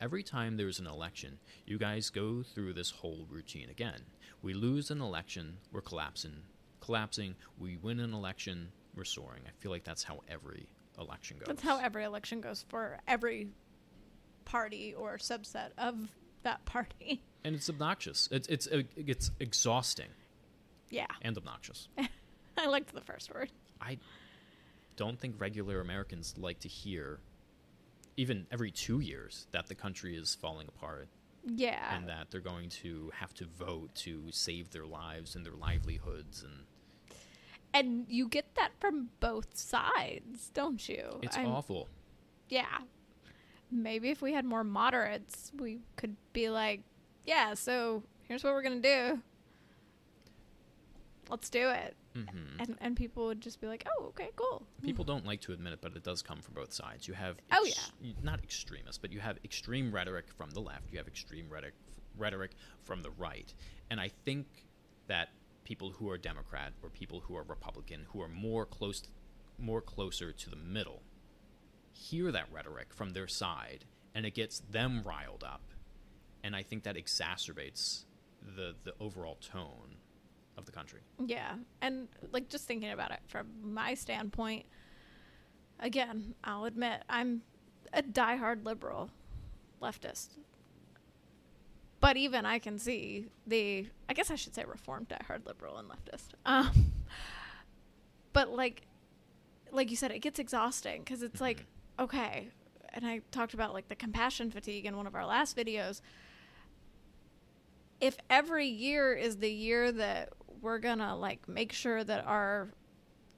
Every 0.00 0.22
time 0.22 0.56
there's 0.56 0.80
an 0.80 0.86
election, 0.86 1.38
you 1.66 1.78
guys 1.78 2.10
go 2.10 2.42
through 2.42 2.74
this 2.74 2.90
whole 2.90 3.26
routine 3.28 3.68
again. 3.70 4.02
We 4.42 4.54
lose 4.54 4.90
an 4.90 5.00
election, 5.00 5.58
we're 5.70 5.80
collapsing, 5.80 6.42
collapsing. 6.82 7.36
We 7.58 7.76
win 7.76 8.00
an 8.00 8.12
election, 8.12 8.72
we're 8.96 9.04
soaring. 9.04 9.42
I 9.46 9.50
feel 9.60 9.70
like 9.70 9.84
that's 9.84 10.02
how 10.02 10.20
every 10.28 10.68
election 10.98 11.38
goes. 11.38 11.46
That's 11.46 11.62
how 11.62 11.78
every 11.78 12.04
election 12.04 12.40
goes 12.40 12.64
for 12.68 12.98
every 13.08 13.48
party 14.44 14.94
or 14.94 15.18
subset 15.18 15.70
of 15.78 16.08
that 16.42 16.64
party. 16.66 17.22
and 17.44 17.54
it's 17.54 17.68
obnoxious. 17.70 18.28
It's 18.30 18.48
it's 18.48 18.68
it's 18.96 19.30
exhausting 19.40 20.08
Yeah. 20.90 21.06
and 21.22 21.36
obnoxious. 21.36 21.88
I 22.58 22.66
liked 22.66 22.94
the 22.94 23.00
first 23.00 23.32
word. 23.32 23.50
I 23.80 23.98
don't 24.96 25.18
think 25.18 25.40
regular 25.40 25.80
Americans 25.80 26.34
like 26.36 26.60
to 26.60 26.68
hear, 26.68 27.18
even 28.16 28.46
every 28.50 28.70
two 28.70 29.00
years, 29.00 29.46
that 29.52 29.66
the 29.68 29.74
country 29.74 30.16
is 30.16 30.34
falling 30.34 30.68
apart 30.68 31.08
Yeah. 31.46 31.96
and 31.96 32.08
that 32.08 32.30
they're 32.30 32.40
going 32.40 32.68
to 32.82 33.10
have 33.14 33.32
to 33.34 33.46
vote 33.46 33.94
to 33.96 34.24
save 34.30 34.70
their 34.70 34.84
lives 34.86 35.34
and 35.34 35.46
their 35.46 35.54
livelihoods, 35.54 36.42
and 36.42 36.66
and 37.74 38.04
you 38.08 38.28
get 38.28 38.54
that 38.56 38.71
from 38.82 39.08
both 39.20 39.56
sides, 39.56 40.50
don't 40.52 40.86
you? 40.88 41.18
it's 41.22 41.36
I'm- 41.36 41.46
awful. 41.46 41.88
Yeah. 42.48 42.78
Maybe 43.70 44.10
if 44.10 44.20
we 44.20 44.32
had 44.34 44.44
more 44.44 44.64
moderates, 44.64 45.50
we 45.58 45.80
could 45.96 46.16
be 46.34 46.50
like, 46.50 46.82
yeah, 47.24 47.54
so 47.54 48.02
here's 48.28 48.44
what 48.44 48.52
we're 48.52 48.62
going 48.62 48.82
to 48.82 48.88
do. 49.14 49.22
Let's 51.30 51.48
do 51.48 51.70
it. 51.70 51.96
hmm 52.14 52.26
And, 52.58 52.76
and 52.80 52.96
people 52.96 53.26
would 53.26 53.40
just 53.40 53.60
be 53.60 53.66
like, 53.66 53.86
oh, 53.98 54.06
okay, 54.08 54.28
cool. 54.36 54.66
People 54.82 55.04
don't 55.04 55.24
like 55.24 55.40
to 55.42 55.52
admit 55.52 55.72
it, 55.72 55.78
but 55.80 55.96
it 55.96 56.02
does 56.02 56.20
come 56.20 56.40
from 56.42 56.54
both 56.54 56.72
sides. 56.72 57.08
You 57.08 57.14
have 57.14 57.36
Oh, 57.50 57.64
yeah, 57.64 58.10
not 58.22 58.42
extremists, 58.42 58.98
but 58.98 59.12
you 59.12 59.20
have 59.20 59.38
extreme 59.44 59.90
rhetoric 59.94 60.26
from 60.36 60.50
the 60.50 60.60
left. 60.60 60.90
You 60.92 60.98
have 60.98 61.06
extreme 61.08 61.46
rhetoric 61.48 61.74
rhetoric 62.18 62.50
from 62.82 63.00
the 63.02 63.10
right, 63.12 63.54
and 63.90 63.98
I 63.98 64.10
think 64.26 64.46
that 65.06 65.30
people 65.72 65.92
who 65.92 66.10
are 66.10 66.18
Democrat 66.18 66.74
or 66.82 66.90
people 66.90 67.20
who 67.20 67.34
are 67.34 67.44
Republican, 67.44 68.04
who 68.12 68.20
are 68.20 68.28
more 68.28 68.66
close, 68.66 69.04
more 69.58 69.80
closer 69.80 70.30
to 70.30 70.50
the 70.50 70.56
middle, 70.56 71.00
hear 71.94 72.30
that 72.30 72.44
rhetoric 72.52 72.92
from 72.92 73.14
their 73.14 73.26
side, 73.26 73.86
and 74.14 74.26
it 74.26 74.34
gets 74.34 74.60
them 74.70 75.02
riled 75.02 75.42
up, 75.42 75.62
and 76.44 76.54
I 76.54 76.62
think 76.62 76.82
that 76.82 76.96
exacerbates 76.96 78.04
the 78.54 78.74
the 78.84 78.92
overall 79.00 79.36
tone 79.36 79.96
of 80.58 80.66
the 80.66 80.72
country. 80.72 81.00
Yeah. 81.18 81.54
And 81.80 82.08
like 82.32 82.50
just 82.50 82.66
thinking 82.66 82.90
about 82.90 83.10
it 83.10 83.20
from 83.26 83.46
my 83.62 83.94
standpoint, 83.94 84.66
again, 85.80 86.34
I'll 86.44 86.66
admit 86.66 87.02
I'm 87.08 87.40
a 87.94 88.02
diehard 88.02 88.66
liberal 88.66 89.08
leftist. 89.80 90.36
But 92.02 92.16
even 92.16 92.44
I 92.44 92.58
can 92.58 92.80
see 92.80 93.28
the 93.46 93.86
I 94.08 94.12
guess 94.12 94.28
I 94.28 94.34
should 94.34 94.56
say 94.56 94.64
reformed 94.64 95.08
diehard 95.08 95.46
liberal 95.46 95.78
and 95.78 95.88
leftist. 95.88 96.30
Um 96.44 96.92
but 98.32 98.50
like 98.50 98.82
like 99.70 99.88
you 99.88 99.96
said 99.96 100.10
it 100.10 100.18
gets 100.18 100.40
exhausting 100.40 101.04
cuz 101.04 101.22
it's 101.22 101.40
like 101.40 101.64
okay, 102.00 102.48
and 102.92 103.06
I 103.06 103.20
talked 103.30 103.54
about 103.54 103.72
like 103.72 103.88
the 103.88 103.94
compassion 103.94 104.50
fatigue 104.50 104.84
in 104.84 104.96
one 104.96 105.06
of 105.06 105.14
our 105.14 105.24
last 105.24 105.56
videos. 105.56 106.00
If 108.00 108.16
every 108.28 108.66
year 108.66 109.14
is 109.14 109.36
the 109.36 109.52
year 109.52 109.92
that 109.92 110.30
we're 110.60 110.80
gonna 110.80 111.14
like 111.16 111.48
make 111.48 111.72
sure 111.72 112.02
that 112.02 112.26
our 112.26 112.74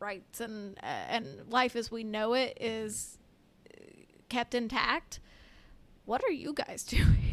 rights 0.01 0.41
and 0.41 0.79
uh, 0.83 0.87
and 0.87 1.27
life 1.51 1.77
as 1.77 1.91
we 1.91 2.03
know 2.03 2.33
it 2.33 2.57
is 2.59 3.19
uh, 3.71 3.79
kept 4.31 4.55
intact, 4.55 5.21
what 6.07 6.25
are 6.25 6.33
you 6.33 6.55
guys 6.55 6.83
doing? 6.97 7.24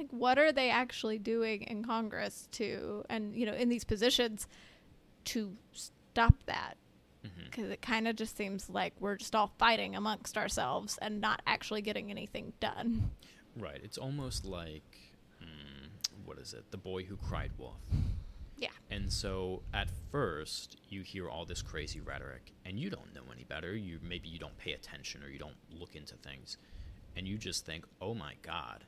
Like, 0.00 0.08
what 0.12 0.38
are 0.38 0.50
they 0.50 0.70
actually 0.70 1.18
doing 1.18 1.60
in 1.64 1.84
Congress 1.84 2.48
to 2.52 3.04
and 3.10 3.36
you 3.36 3.44
know 3.44 3.52
in 3.52 3.68
these 3.68 3.84
positions 3.84 4.46
to 5.26 5.54
stop 5.72 6.34
that? 6.46 6.78
Because 7.44 7.68
it 7.68 7.82
kind 7.82 8.08
of 8.08 8.16
just 8.16 8.34
seems 8.34 8.70
like 8.70 8.94
we're 8.98 9.16
just 9.16 9.34
all 9.34 9.52
fighting 9.58 9.94
amongst 9.94 10.38
ourselves 10.38 10.98
and 11.02 11.20
not 11.20 11.42
actually 11.46 11.82
getting 11.82 12.10
anything 12.10 12.54
done. 12.60 13.10
Right. 13.58 13.80
It's 13.84 13.98
almost 13.98 14.46
like 14.46 15.12
mm, 15.42 15.88
what 16.24 16.38
is 16.38 16.54
it? 16.54 16.70
The 16.70 16.78
boy 16.78 17.02
who 17.02 17.16
cried 17.16 17.50
wolf. 17.58 17.82
Yeah. 18.56 18.68
And 18.90 19.12
so 19.12 19.60
at 19.74 19.88
first 20.10 20.78
you 20.88 21.02
hear 21.02 21.28
all 21.28 21.44
this 21.44 21.60
crazy 21.60 22.00
rhetoric 22.00 22.52
and 22.64 22.78
you 22.78 22.88
don't 22.88 23.14
know 23.14 23.24
any 23.34 23.44
better. 23.44 23.76
You 23.76 23.98
maybe 24.02 24.28
you 24.28 24.38
don't 24.38 24.56
pay 24.56 24.72
attention 24.72 25.22
or 25.22 25.28
you 25.28 25.38
don't 25.38 25.58
look 25.78 25.94
into 25.94 26.14
things 26.14 26.56
and 27.16 27.28
you 27.28 27.36
just 27.36 27.66
think, 27.66 27.84
"Oh 28.00 28.14
my 28.14 28.34
god. 28.40 28.84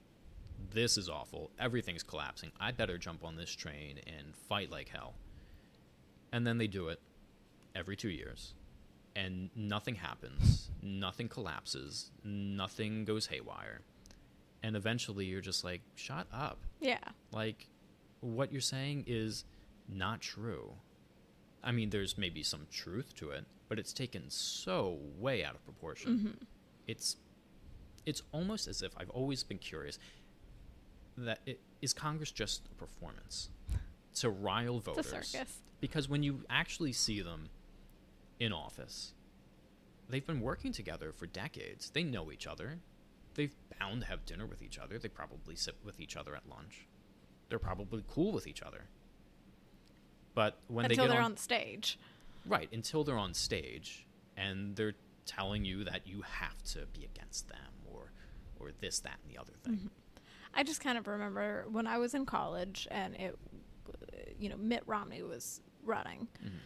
This 0.70 0.96
is 0.96 1.08
awful. 1.08 1.50
Everything's 1.58 2.02
collapsing. 2.02 2.52
I 2.60 2.72
better 2.72 2.98
jump 2.98 3.24
on 3.24 3.36
this 3.36 3.50
train 3.50 3.98
and 4.06 4.34
fight 4.34 4.70
like 4.70 4.88
hell." 4.88 5.14
and 6.32 6.46
then 6.46 6.58
they 6.58 6.66
do 6.66 6.88
it 6.88 6.98
every 7.74 7.94
two 7.94 8.08
years, 8.08 8.54
and 9.14 9.50
nothing 9.54 9.94
happens, 9.94 10.70
nothing 10.82 11.28
collapses, 11.28 12.10
nothing 12.24 13.04
goes 13.04 13.26
haywire, 13.26 13.82
and 14.62 14.74
eventually 14.74 15.26
you're 15.26 15.42
just 15.42 15.62
like, 15.62 15.82
shut 15.94 16.26
up. 16.32 16.58
Yeah. 16.80 16.98
Like, 17.30 17.68
what 18.20 18.50
you're 18.50 18.60
saying 18.60 19.04
is 19.06 19.44
not 19.88 20.20
true. 20.20 20.72
I 21.62 21.70
mean, 21.70 21.90
there's 21.90 22.16
maybe 22.16 22.42
some 22.42 22.66
truth 22.72 23.14
to 23.16 23.30
it, 23.30 23.44
but 23.68 23.78
it's 23.78 23.92
taken 23.92 24.24
so 24.28 24.98
way 25.18 25.44
out 25.44 25.54
of 25.54 25.64
proportion. 25.64 26.18
Mm-hmm. 26.18 26.44
It's 26.86 27.16
it's 28.04 28.22
almost 28.32 28.66
as 28.66 28.82
if 28.82 28.92
I've 28.96 29.10
always 29.10 29.44
been 29.44 29.58
curious 29.58 29.96
that 31.16 31.40
it, 31.46 31.60
is 31.80 31.92
Congress 31.92 32.30
just 32.30 32.62
a 32.70 32.74
performance 32.74 33.50
to 34.16 34.30
rile 34.30 34.80
voters? 34.80 35.06
circus. 35.06 35.60
Because 35.80 36.08
when 36.08 36.22
you 36.22 36.42
actually 36.48 36.92
see 36.92 37.20
them 37.20 37.48
in 38.38 38.52
office, 38.52 39.14
they've 40.08 40.26
been 40.26 40.40
working 40.40 40.72
together 40.72 41.12
for 41.12 41.26
decades. 41.26 41.90
They 41.90 42.04
know 42.04 42.30
each 42.30 42.46
other. 42.46 42.78
They've 43.34 43.54
bound 43.80 44.02
to 44.02 44.06
have 44.08 44.24
dinner 44.26 44.46
with 44.46 44.62
each 44.62 44.78
other. 44.78 44.98
They 44.98 45.08
probably 45.08 45.56
sit 45.56 45.74
with 45.84 45.98
each 46.00 46.16
other 46.16 46.36
at 46.36 46.48
lunch. 46.48 46.86
They're 47.48 47.58
probably 47.58 48.04
cool 48.08 48.32
with 48.32 48.46
each 48.46 48.62
other. 48.62 48.84
But 50.34 50.58
when 50.68 50.84
Until 50.86 51.04
they 51.04 51.08
get 51.08 51.14
they're 51.14 51.22
on, 51.22 51.32
on 51.32 51.36
stage. 51.36 51.98
right 52.46 52.68
until 52.72 53.04
they're 53.04 53.18
on 53.18 53.34
stage 53.34 54.06
and 54.36 54.74
they're 54.76 54.94
telling 55.26 55.64
you 55.64 55.84
that 55.84 56.06
you 56.06 56.22
have 56.22 56.62
to 56.64 56.86
be 56.92 57.04
against 57.04 57.48
them 57.48 57.58
or 57.92 58.12
or 58.58 58.70
this 58.80 59.00
that 59.00 59.18
and 59.24 59.34
the 59.34 59.38
other 59.40 59.52
thing. 59.64 59.74
Mm-hmm. 59.74 59.86
I 60.54 60.62
just 60.62 60.80
kind 60.82 60.98
of 60.98 61.06
remember 61.06 61.66
when 61.70 61.86
I 61.86 61.98
was 61.98 62.14
in 62.14 62.26
college 62.26 62.86
and 62.90 63.14
it, 63.16 63.38
you 64.38 64.48
know, 64.48 64.56
Mitt 64.56 64.82
Romney 64.86 65.22
was 65.22 65.60
running. 65.84 66.28
Mm-hmm. 66.44 66.56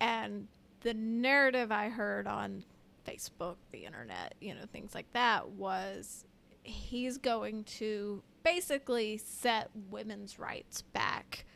And 0.00 0.48
the 0.80 0.94
narrative 0.94 1.72
I 1.72 1.88
heard 1.88 2.26
on 2.26 2.64
Facebook, 3.06 3.56
the 3.72 3.84
internet, 3.84 4.34
you 4.40 4.54
know, 4.54 4.62
things 4.72 4.94
like 4.94 5.12
that 5.12 5.50
was 5.50 6.24
he's 6.62 7.18
going 7.18 7.64
to 7.64 8.22
basically 8.42 9.18
set 9.18 9.70
women's 9.90 10.38
rights 10.38 10.82
back 10.82 11.46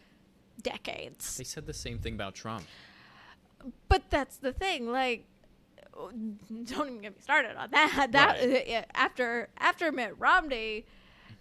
decades. 0.63 1.37
They 1.37 1.45
said 1.45 1.67
the 1.67 1.75
same 1.75 1.99
thing 1.99 2.15
about 2.15 2.35
Trump. 2.35 2.65
But 3.89 4.11
that's 4.11 4.39
the 4.39 4.53
thing, 4.53 4.91
like 4.91 5.27
don't 5.93 6.89
even 6.89 7.01
get 7.03 7.15
me 7.15 7.21
started 7.21 7.57
on 7.57 7.71
that. 7.71 8.09
That 8.13 8.39
Right. 8.41 8.67
yeah, 8.67 8.85
after 8.95 9.49
after 9.59 9.93
Mitt 9.93 10.19
Romney, 10.19 10.87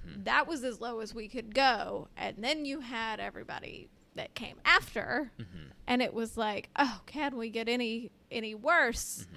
Mm-hmm. 0.08 0.24
that 0.24 0.48
was 0.48 0.64
as 0.64 0.82
low 0.82 1.00
as 1.00 1.14
we 1.14 1.28
could 1.28 1.54
go, 1.54 2.08
and 2.18 2.38
then 2.40 2.66
you 2.66 2.80
had 2.80 3.20
everybody 3.20 3.90
that 4.16 4.34
came 4.34 4.58
after, 4.66 5.32
mm-hmm. 5.40 5.70
and 5.88 6.02
it 6.02 6.14
was 6.14 6.38
like, 6.38 6.70
oh, 6.76 7.02
can 7.06 7.38
we 7.38 7.50
get 7.50 7.70
any 7.70 8.12
any 8.32 8.56
worse? 8.56 9.26
Mm-hmm. 9.26 9.36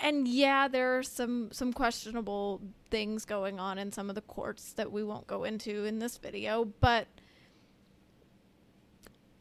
And 0.00 0.28
yeah, 0.28 0.68
there 0.68 0.96
are 0.98 1.02
some 1.02 1.50
some 1.52 1.72
questionable 1.72 2.60
things 2.90 3.24
going 3.24 3.60
on 3.60 3.78
in 3.78 3.92
some 3.92 4.08
of 4.08 4.14
the 4.14 4.22
courts 4.22 4.72
that 4.74 4.90
we 4.92 5.04
won't 5.04 5.26
go 5.26 5.44
into 5.44 5.84
in 5.84 5.98
this 5.98 6.16
video, 6.18 6.64
but 6.80 7.06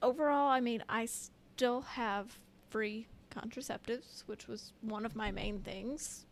overall, 0.02 0.50
I 0.50 0.60
mean, 0.60 0.84
I 0.90 1.06
still 1.06 1.82
have 1.82 2.38
free 2.70 3.08
contraceptives, 3.32 4.24
which 4.26 4.48
was 4.48 4.74
one 4.82 5.06
of 5.06 5.16
my 5.16 5.32
main 5.32 5.60
things. 5.60 6.26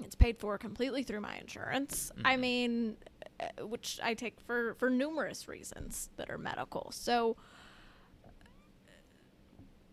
It's 0.00 0.14
paid 0.14 0.38
for 0.38 0.58
completely 0.58 1.02
through 1.02 1.20
my 1.20 1.36
insurance. 1.36 2.10
I 2.24 2.36
Mhm. 2.36 2.40
mean, 2.40 2.96
uh, 3.40 3.66
which 3.66 3.98
I 4.02 4.14
take 4.14 4.40
for 4.40 4.74
for 4.74 4.90
numerous 4.90 5.48
reasons 5.48 6.10
that 6.16 6.30
are 6.30 6.38
medical. 6.38 6.90
So 6.92 7.36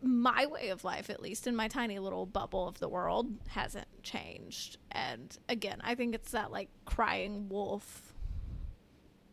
my 0.01 0.45
way 0.45 0.69
of 0.69 0.83
life, 0.83 1.09
at 1.09 1.21
least 1.21 1.47
in 1.47 1.55
my 1.55 1.67
tiny 1.67 1.97
little 2.00 2.25
bubble 2.25 2.67
of 2.67 2.79
the 2.79 2.88
world, 2.88 3.27
hasn't 3.47 3.88
changed. 4.03 4.77
And 4.91 5.35
again, 5.50 5.81
I 5.83 5.95
think 5.95 6.13
it's 6.13 6.31
that 6.31 6.51
like 6.51 6.69
crying 6.85 7.50
wolf 7.50 8.13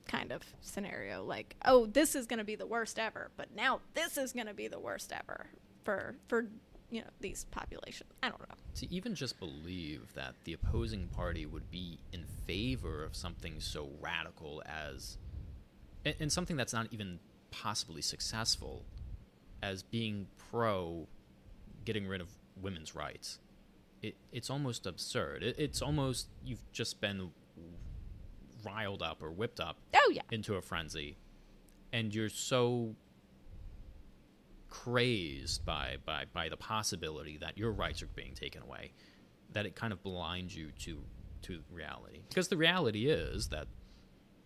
kind 0.06 0.32
of 0.32 0.42
scenario. 0.60 1.24
Like, 1.24 1.56
oh, 1.64 1.86
this 1.86 2.14
is 2.14 2.26
going 2.26 2.38
to 2.38 2.44
be 2.44 2.54
the 2.54 2.66
worst 2.66 2.98
ever, 2.98 3.30
but 3.36 3.54
now 3.54 3.80
this 3.94 4.16
is 4.16 4.32
going 4.32 4.46
to 4.46 4.54
be 4.54 4.68
the 4.68 4.80
worst 4.80 5.12
ever 5.12 5.48
for 5.84 6.16
for 6.28 6.48
you 6.92 7.00
know 7.00 7.08
these 7.20 7.44
populations. 7.50 8.10
I 8.22 8.28
don't 8.28 8.40
know. 8.40 8.54
To 8.76 8.94
even 8.94 9.14
just 9.14 9.40
believe 9.40 10.12
that 10.14 10.34
the 10.44 10.52
opposing 10.52 11.08
party 11.08 11.46
would 11.46 11.70
be 11.70 11.98
in 12.12 12.24
favor 12.46 13.02
of 13.02 13.16
something 13.16 13.60
so 13.60 13.88
radical 14.00 14.62
as, 14.66 15.16
and, 16.04 16.14
and 16.20 16.32
something 16.32 16.56
that's 16.56 16.72
not 16.72 16.86
even 16.90 17.18
possibly 17.50 18.02
successful, 18.02 18.84
as 19.62 19.82
being 19.82 20.26
pro 20.50 21.08
getting 21.84 22.06
rid 22.06 22.20
of 22.20 22.28
women's 22.60 22.94
rights, 22.94 23.38
it, 24.02 24.14
it's 24.30 24.50
almost 24.50 24.86
absurd. 24.86 25.42
It, 25.42 25.56
it's 25.58 25.80
almost 25.82 26.28
you've 26.44 26.70
just 26.72 27.00
been 27.00 27.30
riled 28.64 29.02
up 29.02 29.22
or 29.22 29.30
whipped 29.32 29.58
up 29.58 29.76
Oh 29.96 30.12
yeah, 30.14 30.22
into 30.30 30.54
a 30.54 30.62
frenzy 30.62 31.16
and 31.92 32.14
you're 32.14 32.28
so 32.28 32.94
crazed 34.72 35.66
by, 35.66 35.96
by, 36.06 36.24
by 36.32 36.48
the 36.48 36.56
possibility 36.56 37.36
that 37.36 37.58
your 37.58 37.70
rights 37.70 38.02
are 38.02 38.06
being 38.06 38.32
taken 38.34 38.62
away 38.62 38.90
that 39.52 39.66
it 39.66 39.76
kind 39.76 39.92
of 39.92 40.02
blinds 40.02 40.56
you 40.56 40.70
to 40.78 40.98
to 41.42 41.60
reality. 41.70 42.20
Because 42.28 42.48
the 42.48 42.56
reality 42.56 43.06
is 43.10 43.48
that 43.48 43.66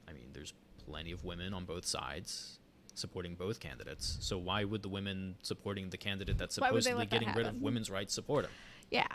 i 0.08 0.12
mean 0.12 0.28
there's 0.32 0.52
plenty 0.88 1.12
of 1.12 1.24
women 1.24 1.54
on 1.54 1.64
both 1.64 1.84
sides 1.84 2.58
supporting 2.94 3.34
both 3.34 3.60
candidates. 3.60 4.16
So 4.20 4.36
why 4.38 4.64
would 4.64 4.82
the 4.82 4.88
women 4.88 5.36
supporting 5.42 5.90
the 5.90 5.98
candidate 5.98 6.38
that's 6.38 6.58
Why 6.58 6.70
would 6.70 6.82
they 6.82 6.90
supposedly 6.90 7.04
that 7.04 7.10
getting 7.10 7.34
rid 7.34 7.46
of 7.46 7.62
women's 7.62 7.90
rights 7.90 8.12
support 8.14 8.46
him? 8.46 8.50
Yeah. 8.90 9.06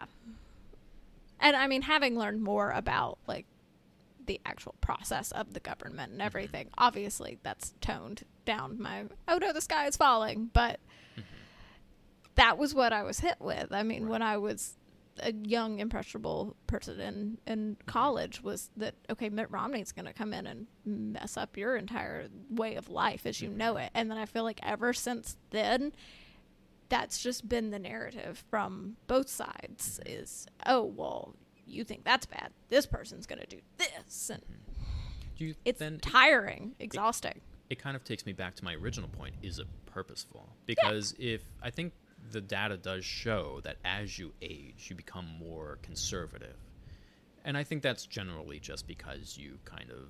And 1.40 1.56
I 1.56 1.68
mean, 1.68 1.82
having 1.82 2.18
learned 2.18 2.42
more 2.42 2.72
about 2.72 3.18
like 3.28 3.46
the 4.26 4.40
actual 4.46 4.76
process 4.82 5.32
of 5.32 5.54
the 5.54 5.60
government 5.60 6.12
and 6.12 6.22
everything, 6.22 6.70
obviously 6.78 7.40
that's 7.44 7.74
toned 7.82 8.24
down 8.46 8.82
my 8.82 9.06
oh 9.28 9.38
no, 9.38 9.54
the 9.54 9.62
sky 9.62 9.88
is 9.88 9.98
falling. 9.98 10.50
But 10.54 10.80
mm-hmm. 11.14 11.22
that 12.36 12.58
was 12.58 12.74
what 12.74 12.94
I 12.94 13.04
was 13.04 13.20
hit 13.20 13.38
with. 13.40 13.72
I 13.72 13.84
mean, 13.84 14.04
Right. 14.04 14.12
when 14.12 14.22
I 14.22 14.38
was 14.38 14.78
a 15.20 15.34
young 15.34 15.80
impressionable 15.80 16.56
person 16.68 17.00
in 17.00 17.38
in 17.46 17.76
mm-hmm. 17.76 17.86
college 17.86 18.42
was 18.42 18.70
that 18.78 18.96
okay 19.10 19.30
mitt 19.30 19.52
romney's 19.52 19.92
going 19.92 20.06
to 20.06 20.14
come 20.14 20.34
in 20.34 20.48
and 20.48 20.68
mess 20.86 21.38
up 21.38 21.58
your 21.58 21.76
entire 21.76 22.28
way 22.50 22.76
of 22.76 22.90
life 22.90 23.26
as 23.26 23.42
you 23.42 23.50
mm-hmm. 23.50 23.58
know 23.58 23.78
it 23.78 23.90
and 23.94 24.10
then 24.10 24.18
i 24.18 24.26
feel 24.26 24.44
like 24.44 24.60
ever 24.64 24.94
since 24.94 25.38
then 25.50 25.92
that's 26.90 27.22
just 27.22 27.48
been 27.48 27.72
the 27.72 27.80
narrative 27.80 28.44
from 28.50 28.96
both 29.08 29.30
sides 29.30 30.00
is 30.06 30.48
oh 30.66 30.84
well 30.84 31.36
you 31.72 31.84
think 31.84 32.04
that's 32.04 32.26
bad. 32.26 32.52
This 32.70 32.86
person's 32.86 33.26
going 33.26 33.40
to 33.40 33.48
do 33.48 33.58
this 33.78 34.30
and 34.30 34.42
mm-hmm. 34.42 34.84
do 35.38 35.46
you 35.46 35.56
it's 35.66 35.80
then 35.80 36.00
tiring 36.00 36.74
exhausting. 36.80 37.40
it 37.70 37.80
kind 37.80 37.96
of 37.96 38.04
takes 38.04 38.26
me 38.26 38.34
back 38.34 38.56
to 38.56 38.64
my 38.64 38.76
original 38.76 39.10
point 39.10 39.34
is 39.42 39.60
it 39.60 39.68
purposeful? 39.86 40.50
Because 40.66 41.16
if 41.20 41.42
i 41.62 41.70
think 41.70 41.94
the 42.32 42.42
data 42.42 42.78
does 42.78 43.04
show 43.04 43.60
that 43.64 43.78
as 43.84 44.20
you 44.20 44.32
age 44.42 44.88
you 44.90 44.96
become 44.96 45.28
more 45.40 45.78
conservative. 45.82 46.56
And 47.44 47.58
i 47.58 47.64
think 47.64 47.82
that's 47.82 48.06
generally 48.06 48.60
just 48.60 48.88
because 48.88 49.38
you 49.38 49.58
kind 49.66 49.90
of 49.90 50.10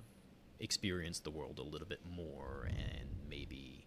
experience 0.59 1.19
the 1.19 1.31
world 1.31 1.59
a 1.59 1.63
little 1.63 1.87
bit 1.87 2.01
more 2.15 2.67
and 2.69 3.07
maybe 3.29 3.85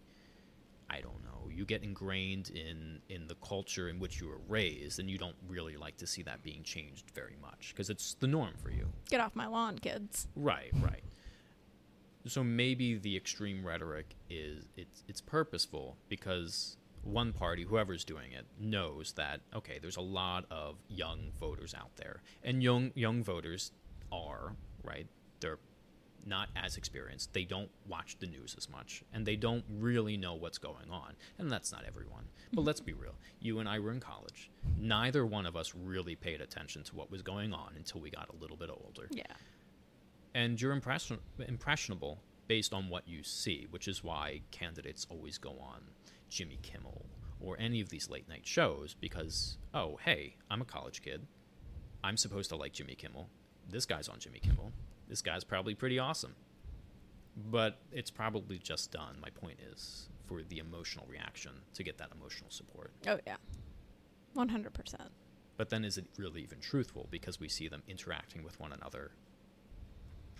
i 0.89 0.99
don't 0.99 1.23
know 1.23 1.24
you 1.55 1.65
get 1.65 1.83
ingrained 1.83 2.49
in 2.49 2.99
in 3.09 3.27
the 3.27 3.35
culture 3.35 3.89
in 3.89 3.99
which 3.99 4.19
you 4.19 4.27
were 4.27 4.41
raised 4.47 4.99
and 4.99 5.09
you 5.09 5.17
don't 5.17 5.35
really 5.47 5.77
like 5.77 5.97
to 5.97 6.07
see 6.07 6.21
that 6.23 6.43
being 6.43 6.63
changed 6.63 7.09
very 7.15 7.37
much 7.41 7.73
because 7.73 7.89
it's 7.89 8.15
the 8.15 8.27
norm 8.27 8.53
for 8.61 8.69
you 8.69 8.87
get 9.09 9.19
off 9.19 9.35
my 9.35 9.47
lawn 9.47 9.77
kids 9.77 10.27
Right, 10.35 10.71
right. 10.81 11.03
So 12.27 12.43
maybe 12.43 12.95
the 12.95 13.15
extreme 13.15 13.65
rhetoric 13.65 14.15
is 14.29 14.65
it's 14.75 15.03
it's 15.07 15.21
purposeful 15.21 15.97
because 16.09 16.77
one 17.03 17.33
party, 17.33 17.63
whoever's 17.63 18.03
doing 18.03 18.31
it, 18.31 18.45
knows 18.59 19.13
that 19.13 19.41
okay, 19.55 19.77
there's 19.79 19.97
a 19.97 20.01
lot 20.01 20.45
of 20.49 20.77
young 20.89 21.31
voters 21.39 21.75
out 21.75 21.95
there, 21.97 22.23
and 22.43 22.63
young 22.63 22.91
young 22.95 23.23
voters 23.23 23.71
are 24.11 24.55
right. 24.83 25.07
They're 25.39 25.59
not 26.25 26.49
as 26.55 26.77
experienced. 26.77 27.33
They 27.33 27.43
don't 27.43 27.69
watch 27.87 28.17
the 28.19 28.27
news 28.27 28.55
as 28.57 28.69
much, 28.69 29.03
and 29.13 29.25
they 29.25 29.35
don't 29.35 29.63
really 29.69 30.17
know 30.17 30.33
what's 30.33 30.57
going 30.57 30.89
on. 30.91 31.13
And 31.37 31.51
that's 31.51 31.71
not 31.71 31.83
everyone. 31.87 32.25
But 32.53 32.63
let's 32.63 32.81
be 32.81 32.93
real. 32.93 33.15
You 33.39 33.59
and 33.59 33.69
I 33.69 33.79
were 33.79 33.91
in 33.91 33.99
college. 33.99 34.49
Neither 34.77 35.25
one 35.25 35.45
of 35.45 35.55
us 35.55 35.73
really 35.75 36.15
paid 36.15 36.41
attention 36.41 36.83
to 36.83 36.95
what 36.95 37.11
was 37.11 37.21
going 37.21 37.53
on 37.53 37.73
until 37.75 38.01
we 38.01 38.09
got 38.09 38.29
a 38.29 38.35
little 38.41 38.57
bit 38.57 38.69
older 38.69 39.07
yeah 39.11 39.23
and 40.35 40.61
you're 40.61 40.73
impression- 40.73 41.19
impressionable 41.47 42.19
based 42.47 42.73
on 42.73 42.89
what 42.89 43.07
you 43.07 43.23
see, 43.23 43.65
which 43.71 43.87
is 43.87 44.03
why 44.03 44.41
candidates 44.51 45.07
always 45.09 45.37
go 45.39 45.51
on 45.51 45.81
Jimmy 46.29 46.59
Kimmel 46.61 47.05
or 47.39 47.57
any 47.59 47.81
of 47.81 47.89
these 47.89 48.09
late 48.09 48.27
night 48.29 48.45
shows 48.45 48.93
because, 48.93 49.57
oh, 49.73 49.97
hey, 50.03 50.35
I'm 50.51 50.61
a 50.61 50.65
college 50.65 51.01
kid. 51.01 51.25
I'm 52.03 52.17
supposed 52.17 52.49
to 52.49 52.55
like 52.55 52.73
Jimmy 52.73 52.95
Kimmel. 52.95 53.29
This 53.67 53.85
guy's 53.85 54.09
on 54.09 54.19
Jimmy 54.19 54.39
Kimmel. 54.39 54.71
This 55.07 55.21
guy's 55.21 55.43
probably 55.43 55.75
pretty 55.75 55.99
awesome. 55.99 56.35
But 57.51 57.79
it's 57.91 58.09
probably 58.09 58.57
just 58.57 58.91
done, 58.91 59.17
my 59.21 59.29
point 59.29 59.59
is, 59.71 60.07
for 60.25 60.41
the 60.41 60.59
emotional 60.59 61.05
reaction 61.09 61.51
to 61.73 61.83
get 61.83 61.97
that 61.97 62.09
emotional 62.17 62.49
support. 62.49 62.91
Oh 63.07 63.19
yeah, 63.27 63.35
one 64.33 64.47
hundred 64.49 64.73
percent. 64.73 65.09
But 65.57 65.69
then 65.69 65.83
is 65.83 65.97
it 65.97 66.05
really 66.17 66.41
even 66.41 66.59
truthful 66.59 67.07
because 67.11 67.39
we 67.39 67.49
see 67.49 67.67
them 67.67 67.83
interacting 67.87 68.43
with 68.43 68.59
one 68.59 68.71
another 68.71 69.11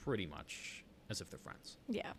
pretty 0.03 0.25
much 0.25 0.83
as 1.09 1.19
if 1.19 1.29
they're 1.29 1.39
friends. 1.39 1.77
Yeah. 1.87 2.13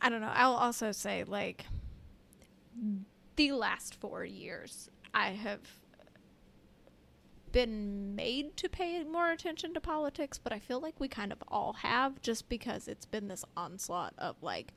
I 0.00 0.08
don't 0.08 0.20
know. 0.20 0.32
I'll 0.32 0.54
also 0.54 0.92
say 0.92 1.24
like 1.24 1.66
the 3.36 3.52
last 3.52 3.94
4 3.94 4.24
years 4.24 4.90
I 5.14 5.30
have 5.30 5.60
been 7.52 8.14
made 8.14 8.56
to 8.58 8.68
pay 8.68 9.02
more 9.04 9.30
attention 9.30 9.72
to 9.74 9.80
politics, 9.80 10.38
but 10.38 10.52
I 10.52 10.58
feel 10.58 10.80
like 10.80 10.98
we 10.98 11.08
kind 11.08 11.32
of 11.32 11.42
all 11.48 11.74
have 11.74 12.20
just 12.22 12.48
because 12.48 12.88
it's 12.88 13.06
been 13.06 13.28
this 13.28 13.44
onslaught 13.56 14.14
of 14.18 14.36
like 14.42 14.72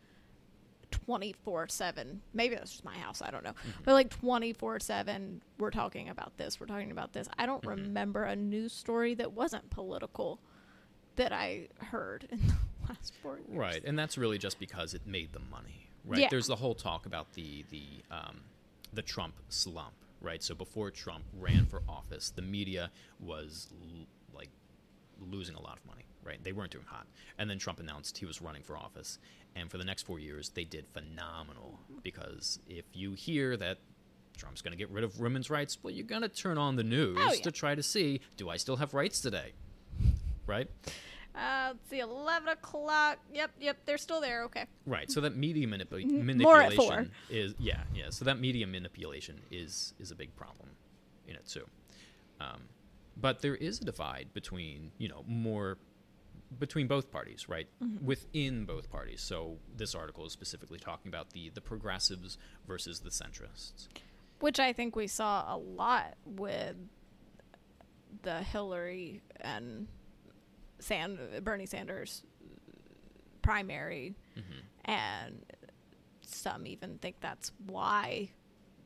24 0.92 1.68
7 1.68 2.20
maybe 2.34 2.56
that's 2.56 2.72
just 2.72 2.84
my 2.84 2.98
house 2.98 3.22
i 3.22 3.30
don't 3.30 3.44
know 3.44 3.52
Mm-hmm. 3.52 3.82
but 3.86 3.94
like 3.94 4.10
24 4.10 4.80
7 4.80 5.42
we're 5.60 5.70
talking 5.70 6.10
about 6.10 6.36
this 6.38 6.60
we're 6.60 6.66
talking 6.66 6.90
about 6.92 7.14
this 7.14 7.28
i 7.38 7.46
don't 7.46 7.62
Mhm. 7.64 7.70
remember 7.86 8.24
a 8.24 8.36
news 8.36 8.74
story 8.74 9.14
that 9.14 9.32
wasn't 9.34 9.70
political 9.70 10.40
that 11.16 11.32
i 11.32 11.68
heard 11.78 12.28
in 12.32 12.40
the 12.48 12.56
last 12.88 13.14
four 13.22 13.38
years 13.38 13.50
Right, 13.52 13.84
and 13.86 14.00
that's 14.00 14.18
really 14.18 14.40
just 14.40 14.58
because 14.60 14.96
it 14.96 15.06
made 15.06 15.32
them 15.32 15.46
money. 15.52 15.88
Right. 16.06 16.22
Yeah. 16.22 16.28
There's 16.32 16.48
the 16.48 16.56
whole 16.56 16.74
talk 16.74 17.06
about 17.06 17.34
the 17.34 17.64
the 17.70 17.84
um, 18.10 18.40
the 18.94 19.04
Trump 19.04 19.36
slump. 19.50 19.94
Right. 20.22 20.44
So 20.44 20.54
before 20.56 20.92
Trump 20.92 21.24
ran 21.40 21.66
for 21.66 21.82
office, 21.88 22.32
the 22.32 22.42
media 22.42 22.92
was 23.20 23.68
l- 23.82 24.06
like 24.36 24.50
losing 25.32 25.56
a 25.56 25.62
lot 25.62 25.78
of 25.78 25.86
money. 25.86 26.06
Right. 26.24 26.44
They 26.44 26.52
weren't 26.52 26.72
doing 26.72 26.86
hot, 26.88 27.08
and 27.38 27.50
then 27.50 27.58
Trump 27.60 27.80
announced 27.80 28.18
he 28.18 28.26
was 28.26 28.42
running 28.42 28.62
for 28.64 28.76
office, 28.78 29.18
and 29.56 29.72
for 29.72 29.78
the 29.78 29.86
next 29.86 30.04
four 30.06 30.20
years 30.20 30.50
they 30.50 30.64
did 30.66 30.86
phenomenal 30.94 31.80
because 32.04 32.60
if 32.68 32.86
you 32.94 33.14
hear 33.14 33.56
that. 33.58 33.78
Trump's 34.38 34.62
going 34.62 34.72
to 34.72 34.78
get 34.78 34.90
rid 34.90 35.04
of 35.04 35.20
women's 35.20 35.50
rights. 35.50 35.78
Well, 35.84 35.94
you're 35.94 36.06
going 36.06 36.22
to 36.22 36.30
turn 36.30 36.58
on 36.58 36.78
the 36.78 36.84
news 36.84 37.18
Oh, 37.20 37.34
yeah. 37.34 37.42
to 37.42 37.52
try 37.52 37.76
to 37.76 37.84
see, 37.84 38.22
do 38.38 38.50
I 38.50 38.56
still 38.56 38.78
have 38.78 38.94
rights 38.94 39.20
today? 39.20 39.52
Right? 40.48 40.70
Uh, 41.40 41.70
let's 41.74 41.90
see 41.90 42.00
11 42.00 42.50
o'clock 42.50 43.18
yep 43.34 43.52
yep 43.60 43.78
they're 43.86 43.98
still 43.98 44.20
there 44.22 44.44
okay 44.46 44.66
Right. 44.86 45.10
So 45.12 45.22
that 45.22 45.36
media 45.38 45.68
manip- 45.68 45.94
M- 45.94 46.38
more 46.40 46.62
at 46.62 46.74
four. 46.74 46.90
manipulation 46.90 47.12
is 47.30 47.54
yeah 47.60 47.84
yeah. 47.96 48.10
So 48.10 48.26
that 48.26 48.40
media 48.40 48.68
manipulation 48.68 49.42
is 49.52 49.94
is 50.00 50.12
a 50.12 50.16
big 50.16 50.36
problem 50.36 50.70
in 51.28 51.36
it 51.36 51.46
too. 51.48 51.66
Um, 52.42 52.64
but 53.18 53.42
there 53.42 53.56
is 53.56 53.80
a 53.82 53.86
divide 53.86 54.30
between 54.34 54.92
you 54.98 55.08
know 55.10 55.24
more 55.28 55.78
between 56.58 56.88
both 56.88 57.12
parties, 57.12 57.48
right? 57.48 57.68
Mm-hmm. 57.84 58.06
Within 58.06 58.66
both 58.66 58.90
parties. 58.90 59.22
So 59.22 59.58
this 59.78 59.94
article 59.94 60.26
is 60.26 60.34
specifically 60.34 60.80
talking 60.80 61.10
about 61.10 61.30
the 61.32 61.50
the 61.54 61.62
progressives 61.62 62.38
versus 62.68 63.02
the 63.02 63.12
centrists. 63.12 63.88
which 64.40 64.60
i 64.60 64.72
think 64.74 64.96
we 64.96 65.06
saw 65.08 65.54
a 65.54 65.58
lot 65.58 66.16
with 66.26 66.76
the 68.24 68.42
hillary 68.44 69.22
and 69.42 69.88
Sand- 70.80 71.20
bernie 71.44 71.66
sanders 71.66 72.24
primary 73.42 74.16
hmm 74.36 74.42
and 74.86 75.46
some 76.22 76.66
even 76.68 76.98
think 77.00 77.16
that's 77.22 77.52
why 77.68 78.30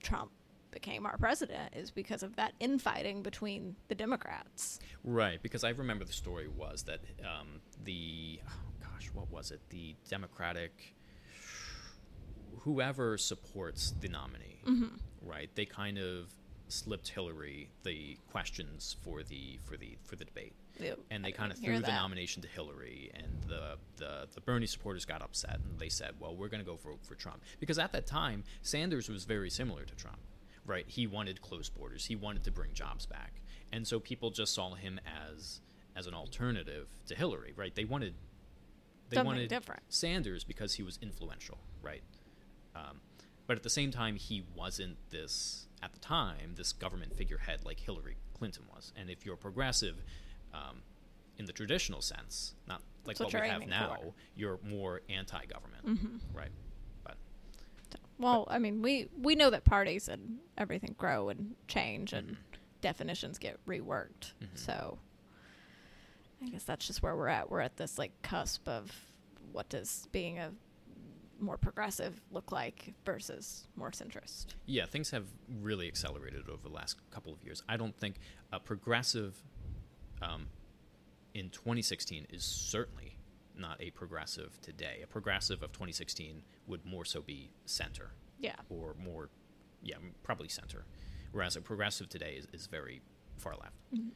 Trump 0.01 0.31
became 0.71 1.05
our 1.05 1.17
president 1.17 1.73
is 1.75 1.91
because 1.91 2.23
of 2.23 2.35
that 2.37 2.53
infighting 2.59 3.21
between 3.21 3.75
the 3.89 3.95
Democrats. 3.95 4.79
Right, 5.03 5.41
because 5.41 5.63
I 5.63 5.69
remember 5.69 6.03
the 6.03 6.13
story 6.13 6.47
was 6.47 6.83
that 6.83 6.99
um, 7.21 7.61
the 7.83 8.39
oh 8.47 8.51
gosh, 8.81 9.09
what 9.13 9.29
was 9.29 9.51
it? 9.51 9.61
The 9.69 9.95
Democratic 10.09 10.95
whoever 12.61 13.17
supports 13.17 13.91
the 13.99 14.07
nominee, 14.09 14.61
Mm-hmm. 14.65 14.95
right? 15.21 15.49
They 15.55 15.65
kind 15.65 15.97
of 15.97 16.33
slipped 16.69 17.09
Hillary 17.09 17.69
the 17.83 18.17
questions 18.31 18.95
for 19.03 19.21
the 19.23 19.59
for 19.63 19.77
the 19.77 19.97
for 20.03 20.15
the 20.15 20.25
debate, 20.25 20.53
Ew, 20.79 20.97
and 21.11 21.23
they 21.23 21.31
kind 21.31 21.51
of 21.51 21.59
threw 21.59 21.79
the 21.79 21.87
nomination 21.87 22.41
to 22.41 22.47
Hillary, 22.47 23.11
and 23.13 23.43
the, 23.47 23.77
the 23.97 24.27
the 24.33 24.41
Bernie 24.41 24.65
supporters 24.65 25.05
got 25.05 25.21
upset, 25.21 25.59
and 25.69 25.79
they 25.79 25.89
said, 25.89 26.15
"Well, 26.19 26.35
we're 26.35 26.47
going 26.47 26.63
to 26.63 26.65
go 26.65 26.77
for 26.77 26.93
for 27.03 27.15
Trump," 27.15 27.43
because 27.59 27.77
at 27.77 27.91
that 27.91 28.07
time 28.07 28.43
Sanders 28.61 29.07
was 29.07 29.25
very 29.25 29.49
similar 29.49 29.83
to 29.85 29.95
Trump, 29.95 30.19
right? 30.65 30.85
He 30.87 31.05
wanted 31.05 31.41
closed 31.41 31.75
borders, 31.75 32.05
he 32.05 32.15
wanted 32.15 32.43
to 32.45 32.51
bring 32.51 32.73
jobs 32.73 33.05
back, 33.05 33.41
and 33.71 33.87
so 33.87 33.99
people 33.99 34.31
just 34.31 34.53
saw 34.53 34.73
him 34.73 34.99
as 35.05 35.61
as 35.95 36.07
an 36.07 36.15
alternative 36.15 36.87
to 37.07 37.15
Hillary, 37.15 37.53
right? 37.55 37.75
They 37.75 37.85
wanted 37.85 38.15
they 39.09 39.17
Something 39.17 39.27
wanted 39.27 39.49
different. 39.49 39.83
Sanders 39.89 40.43
because 40.43 40.73
he 40.73 40.83
was 40.83 40.97
influential, 41.01 41.59
right? 41.83 42.01
Um, 42.75 43.01
but 43.45 43.57
at 43.57 43.63
the 43.63 43.69
same 43.69 43.91
time, 43.91 44.15
he 44.15 44.43
wasn't 44.55 44.97
this 45.11 45.67
at 45.83 45.93
the 45.93 45.99
time 45.99 46.55
this 46.55 46.73
government 46.73 47.15
figurehead 47.15 47.59
like 47.65 47.79
Hillary 47.79 48.17
Clinton 48.33 48.63
was. 48.73 48.91
And 48.95 49.09
if 49.09 49.25
you're 49.25 49.35
progressive, 49.35 50.01
um, 50.53 50.81
in 51.37 51.45
the 51.45 51.53
traditional 51.53 52.01
sense, 52.01 52.53
not 52.67 52.81
like 53.05 53.19
what 53.19 53.33
what, 53.33 53.41
we 53.43 53.47
have 53.49 53.67
now, 53.67 53.97
for. 54.01 54.13
you're 54.35 54.59
more 54.63 55.01
anti-government, 55.09 55.85
Mhm. 55.85 56.19
right? 56.33 56.51
But 57.03 57.17
Well, 58.19 58.47
I 58.49 58.59
mean, 58.59 58.81
we 58.81 59.09
we 59.17 59.35
know 59.35 59.49
that 59.49 59.63
parties 59.65 60.07
and 60.07 60.39
everything 60.57 60.95
grow 60.97 61.29
and 61.29 61.55
change 61.67 62.13
and 62.13 62.31
Mhm. 62.31 62.37
definitions 62.81 63.37
get 63.39 63.63
reworked. 63.65 64.33
Mhm. 64.41 64.57
So 64.57 64.99
I 66.41 66.49
guess 66.49 66.63
that's 66.63 66.85
just 66.87 67.01
where 67.01 67.15
we're 67.15 67.27
at. 67.29 67.49
We're 67.49 67.61
at 67.61 67.77
this 67.77 67.97
like 67.97 68.21
cusp 68.21 68.67
of 68.67 68.91
what 69.51 69.69
does 69.69 70.07
being 70.11 70.39
a 70.39 70.51
more 71.39 71.57
progressive 71.57 72.21
look 72.31 72.51
like 72.51 72.93
versus 73.05 73.67
more 73.75 73.91
centrist. 73.91 74.53
yeah, 74.65 74.85
things 74.85 75.09
have 75.11 75.25
really 75.61 75.87
accelerated 75.87 76.47
over 76.47 76.61
the 76.63 76.73
last 76.73 76.95
couple 77.11 77.33
of 77.33 77.43
years. 77.43 77.61
I 77.67 77.75
don't 77.75 77.95
think 77.97 78.17
a 78.51 78.59
progressive 78.59 79.41
um, 80.21 80.47
in 81.33 81.49
2016 81.49 82.27
is 82.29 82.43
certainly 82.43 83.17
not 83.57 83.79
a 83.81 83.91
progressive 83.91 84.59
today. 84.61 85.01
A 85.03 85.07
progressive 85.07 85.61
of 85.63 85.71
2016 85.71 86.43
would 86.67 86.85
more 86.85 87.05
so 87.05 87.21
be 87.21 87.51
center. 87.65 88.11
Yeah. 88.39 88.55
or 88.69 88.93
more, 89.01 89.29
yeah, 89.81 89.95
probably 90.23 90.49
center. 90.49 90.83
Whereas 91.31 91.55
a 91.55 91.61
progressive 91.61 92.09
today 92.09 92.33
is, 92.37 92.47
is 92.51 92.67
very 92.67 93.01
far 93.37 93.53
left, 93.55 93.77
Mhm. 93.95 94.09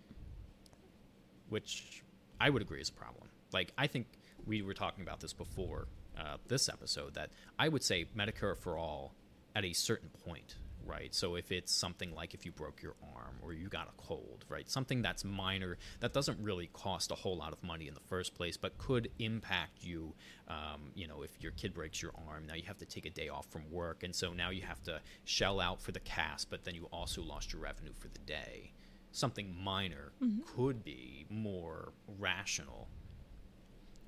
which 1.50 2.04
I 2.40 2.50
would 2.50 2.62
agree 2.62 2.82
is 2.82 2.90
a 2.90 2.94
problem. 2.94 3.30
Like, 3.54 3.72
I 3.78 3.88
think 3.88 4.08
we 4.46 4.62
were 4.62 4.74
talking 4.74 5.02
about 5.02 5.20
this 5.22 5.34
before 5.34 5.88
uh, 6.18 6.38
this 6.48 6.68
episode 6.68 7.14
that 7.14 7.30
I 7.60 7.70
would 7.70 7.84
say 7.84 8.06
Medicare 8.18 8.58
for 8.58 8.76
all 8.78 9.14
at 9.56 9.64
a 9.64 9.72
certain 9.74 10.10
point, 10.10 10.56
right? 10.86 11.13
So 11.13 11.36
if 11.36 11.52
it's 11.52 11.74
something 11.74 12.13
like 12.13 12.34
if 12.34 12.46
you 12.46 12.52
broke 12.52 12.82
your 12.82 12.96
arm 13.16 13.36
or 13.42 13.54
you 13.54 13.68
got 13.68 13.88
a 13.88 14.02
cold, 14.02 14.46
right? 14.50 14.70
Something 14.70 15.02
that's 15.02 15.24
minor 15.26 15.78
that 16.00 16.13
doesn't 16.13 16.40
really 16.42 16.68
cost 16.74 17.12
a 17.12 17.16
whole 17.16 17.36
lot 17.38 17.52
of 17.54 17.62
money 17.63 17.88
in 17.88 17.94
the 17.94 18.00
first 18.08 18.36
place, 18.36 18.58
but 18.58 18.78
could 18.78 19.10
impact 19.20 19.84
you. 19.84 20.13
Um, 20.48 20.92
you 20.96 21.08
know, 21.08 21.24
if 21.24 21.32
your 21.42 21.52
kid 21.52 21.74
breaks 21.74 22.02
your 22.02 22.12
arm, 22.30 22.46
now 22.48 22.54
you 22.54 22.63
have 22.68 22.78
to 22.78 22.86
take 22.86 23.06
a 23.06 23.10
day 23.10 23.28
off 23.30 23.48
from 23.48 23.70
work, 23.72 24.04
and 24.04 24.16
so 24.16 24.32
now 24.34 24.50
you 24.50 24.62
have 24.62 24.82
to 24.84 25.02
shell 25.26 25.60
out 25.60 25.82
for 25.82 25.92
the 25.92 26.00
cast, 26.00 26.50
but 26.50 26.63
then 26.63 26.74
you 26.76 26.88
also 26.92 27.22
lost 27.22 27.52
your 27.52 27.62
revenue 27.62 27.94
for 27.94 28.08
the 28.08 28.20
day. 28.20 28.72
Something 29.12 29.54
minor 29.62 30.12
Mhm. 30.22 30.46
could 30.46 30.84
be 30.84 31.26
more 31.30 31.92
rational 32.08 32.88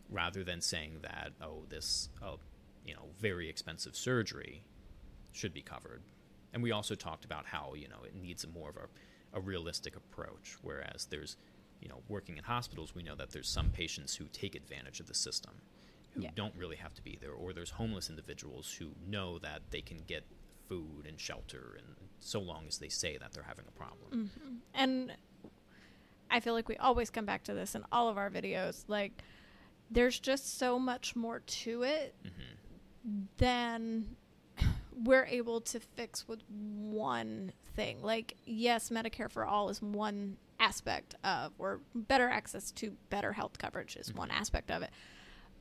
rather 0.10 0.44
than 0.44 0.62
saying 0.62 1.00
that 1.02 1.32
oh 1.42 1.64
this 1.70 2.10
uh, 2.22 2.36
you 2.86 2.94
know 2.94 3.10
very 3.20 3.48
expensive 3.50 3.96
surgery 3.96 4.64
should 5.32 5.54
be 5.54 5.62
covered 5.62 6.02
and 6.54 6.64
we 6.64 6.72
also 6.72 6.96
talked 6.96 7.26
about 7.26 7.46
how 7.46 7.74
you 7.76 7.88
know 7.88 8.04
it 8.06 8.16
needs 8.16 8.44
a 8.44 8.48
more 8.48 8.70
of 8.70 8.78
a, 8.78 9.38
a 9.38 9.42
realistic 9.42 9.96
approach 9.96 10.56
whereas 10.62 11.08
there's 11.10 11.38
you 11.82 11.88
know 11.88 12.02
working 12.08 12.38
in 12.38 12.44
hospitals 12.44 12.96
we 12.96 13.04
know 13.04 13.16
that 13.16 13.32
there's 13.32 13.48
some 13.50 13.70
patients 13.70 14.16
who 14.16 14.26
take 14.34 14.56
advantage 14.56 15.00
of 15.00 15.08
the 15.08 15.14
system 15.14 15.54
who 16.16 16.24
Yeah. 16.24 16.32
don't 16.36 16.56
really 16.56 16.76
have 16.78 16.94
to 16.96 17.04
be 17.04 17.18
there 17.22 17.32
or 17.34 17.54
there's 17.54 17.72
homeless 17.72 18.10
individuals 18.10 18.72
who 18.80 18.92
know 19.08 19.40
that 19.40 19.62
they 19.70 19.82
can 19.82 20.00
get 20.08 20.26
food 20.68 21.06
and 21.08 21.20
shelter 21.20 21.76
and 21.78 21.96
so 22.20 22.40
long 22.40 22.66
as 22.68 22.78
they 22.80 22.90
say 22.90 23.18
that 23.18 23.32
they're 23.34 23.44
having 23.44 23.66
a 23.68 23.72
problem 23.72 24.28
hmm 24.34 24.56
And 24.74 25.12
I 26.32 26.40
feel 26.40 26.54
like 26.54 26.68
we 26.68 26.78
always 26.78 27.10
come 27.10 27.26
back 27.26 27.44
to 27.46 27.54
this 27.54 27.76
in 27.76 27.84
all 27.92 28.08
of 28.08 28.18
our 28.18 28.30
videos. 28.30 28.84
Like, 28.88 29.24
there's 29.90 30.20
just 30.20 30.60
so 30.60 30.78
much 30.78 31.16
more 31.16 31.40
to 31.40 31.84
it 31.84 32.14
hmm 32.24 33.10
than 33.38 34.16
we're 35.04 35.26
able 35.26 35.62
to 35.62 35.80
fix 35.80 36.28
with 36.28 36.42
one 36.50 37.54
thing. 37.76 38.02
Like, 38.02 38.36
yes, 38.46 38.90
Medicare 38.90 39.30
for 39.32 39.46
all 39.46 39.70
is 39.70 39.82
one 39.82 40.38
aspect 40.60 41.16
of, 41.24 41.54
or 41.58 41.80
better 41.96 42.30
access 42.30 42.72
to 42.72 42.98
better 43.10 43.34
health 43.34 43.58
coverage 43.58 43.96
is 43.96 44.14
one 44.14 44.30
Mhm. 44.30 44.34
aspect 44.40 44.70
of 44.72 44.82
it. 44.82 44.90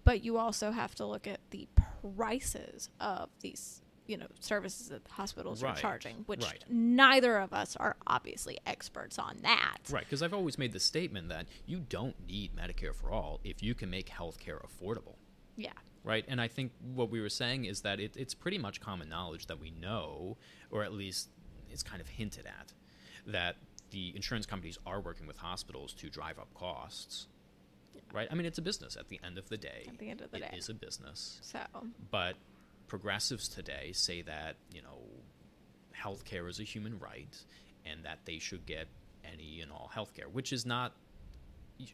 But 0.04 0.24
you 0.24 0.38
also 0.38 0.70
have 0.72 0.94
to 0.96 1.06
look 1.06 1.26
at 1.26 1.40
the 1.50 1.68
prices 2.16 2.88
of 2.98 3.28
these, 3.40 3.82
you 4.06 4.16
know, 4.16 4.26
services 4.40 4.88
that 4.88 5.06
hospitals 5.08 5.62
Right, 5.62 5.76
are 5.76 5.80
charging, 5.80 6.24
which 6.26 6.42
right. 6.44 6.64
neither 6.68 7.38
of 7.38 7.52
us 7.52 7.76
are 7.76 7.96
obviously 8.06 8.58
experts 8.66 9.18
on 9.18 9.38
that. 9.42 9.78
Right, 9.90 10.04
because 10.04 10.22
I've 10.22 10.34
always 10.34 10.58
made 10.58 10.72
the 10.72 10.80
statement 10.80 11.28
that 11.28 11.46
you 11.66 11.78
don't 11.80 12.18
need 12.26 12.56
Medicare 12.56 12.94
for 12.94 13.12
all 13.12 13.38
if 13.44 13.62
you 13.62 13.74
can 13.74 13.90
make 13.90 14.08
healthcare 14.08 14.60
affordable. 14.66 15.16
Yeah. 15.56 15.72
Right? 16.04 16.24
And 16.28 16.40
I 16.40 16.48
think 16.48 16.72
what 16.94 17.10
we 17.10 17.20
were 17.20 17.28
saying 17.28 17.64
is 17.66 17.82
that 17.82 18.00
it, 18.00 18.16
it's 18.16 18.34
pretty 18.34 18.58
much 18.58 18.80
common 18.80 19.08
knowledge 19.08 19.46
that 19.46 19.60
we 19.60 19.70
know, 19.70 20.36
or 20.70 20.82
at 20.84 20.92
least 20.92 21.28
it's 21.70 21.82
kind 21.82 22.00
of 22.00 22.08
hinted 22.08 22.46
at, 22.46 22.72
that 23.26 23.56
the 23.90 24.12
insurance 24.14 24.46
companies 24.46 24.78
are 24.86 25.00
working 25.00 25.26
with 25.26 25.36
hospitals 25.36 25.92
to 25.94 26.08
drive 26.10 26.38
up 26.38 26.52
costs, 26.54 27.26
right? 28.12 28.28
I 28.30 28.34
mean, 28.34 28.46
it's 28.46 28.58
a 28.58 28.62
business 28.62 28.96
at 28.96 29.08
the 29.08 29.20
end 29.24 29.38
of 29.38 29.48
the 29.48 29.56
day. 29.56 29.86
At 29.88 29.98
the 29.98 30.10
end 30.10 30.20
of 30.20 30.30
the 30.30 30.38
It 30.38 30.50
day. 30.50 30.56
is 30.56 30.68
a 30.68 30.74
business. 30.74 31.38
So 31.42 31.60
But 32.10 32.34
progressives 32.86 33.48
today 33.48 33.92
say 33.92 34.22
that, 34.22 34.56
you 34.72 34.82
know, 34.82 34.98
healthcare 35.96 36.48
is 36.48 36.60
a 36.60 36.64
human 36.64 36.98
right 36.98 37.36
and 37.84 38.04
that 38.04 38.20
they 38.24 38.38
should 38.38 38.64
get 38.66 38.86
any 39.24 39.60
and 39.60 39.70
all 39.72 39.90
healthcare, 39.94 40.30
which 40.30 40.52
is 40.52 40.64
not 40.64 40.92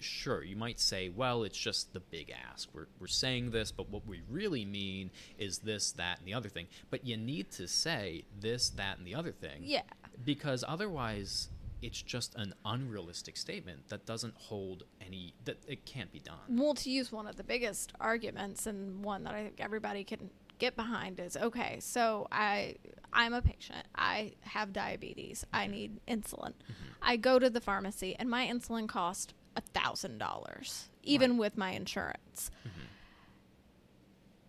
sure 0.01 0.43
you 0.43 0.57
might 0.57 0.81
say 0.81 1.09
well 1.09 1.43
it's 1.43 1.59
just 1.59 1.93
the 1.93 2.01
big 2.01 2.33
ask 2.51 2.69
we're, 2.73 2.87
we're 2.99 3.07
saying 3.07 3.51
this 3.51 3.71
but 3.71 3.89
what 3.91 4.07
we 4.07 4.23
really 4.29 4.65
mean 4.65 5.11
is 5.39 5.59
this 5.59 5.93
that 5.93 6.19
and 6.19 6.27
the 6.27 6.35
other 6.35 6.49
thing 6.49 6.67
but 6.91 7.07
you 7.07 7.17
need 7.17 7.51
to 7.51 7.69
say 7.69 8.25
this 8.41 8.71
that 8.71 8.99
and 8.99 9.07
the 9.07 9.15
other 9.15 9.33
thing 9.33 9.61
yeah, 9.63 9.83
because 10.25 10.65
otherwise 10.67 11.49
it's 11.83 12.01
just 12.01 12.35
an 12.37 12.55
unrealistic 12.65 13.37
statement 13.37 13.89
that 13.89 14.07
doesn't 14.07 14.35
hold 14.37 14.85
any 15.05 15.35
that 15.45 15.59
it 15.69 15.85
can't 15.85 16.11
be 16.13 16.21
done 16.21 16.39
well, 16.49 16.75
to 16.75 16.91
use 16.91 17.13
one 17.13 17.27
of 17.27 17.37
the 17.37 17.45
biggest 17.45 17.93
arguments 18.01 18.67
and 18.67 19.05
one 19.05 19.25
that 19.25 19.35
I 19.35 19.43
think 19.43 19.61
everybody 19.61 20.03
can 20.03 20.31
get 20.59 20.77
behind 20.77 21.21
is 21.21 21.37
okay. 21.37 21.79
So 21.81 22.27
I 22.33 22.77
I'm 23.13 23.33
a 23.33 23.43
patient. 23.43 23.87
I 23.95 24.33
have 24.41 24.73
diabetes. 24.73 25.45
I 25.53 25.65
mm-hmm. 25.65 25.73
need 25.73 26.01
insulin. 26.07 26.53
Mm-hmm. 26.53 26.93
I 27.03 27.17
go 27.17 27.39
to 27.39 27.51
the 27.51 27.61
pharmacy 27.61 28.17
and 28.19 28.29
my 28.29 28.47
insulin 28.47 28.89
cost 28.89 29.35
a 29.57 29.61
thousand 29.61 30.19
dollars, 30.19 30.89
even 31.03 31.33
Right. 31.33 31.41
with 31.41 31.57
my 31.57 31.71
insurance. 31.73 32.51
Mm-hmm. 32.67 32.81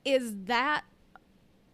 Is 0.05 0.33
that 0.45 0.83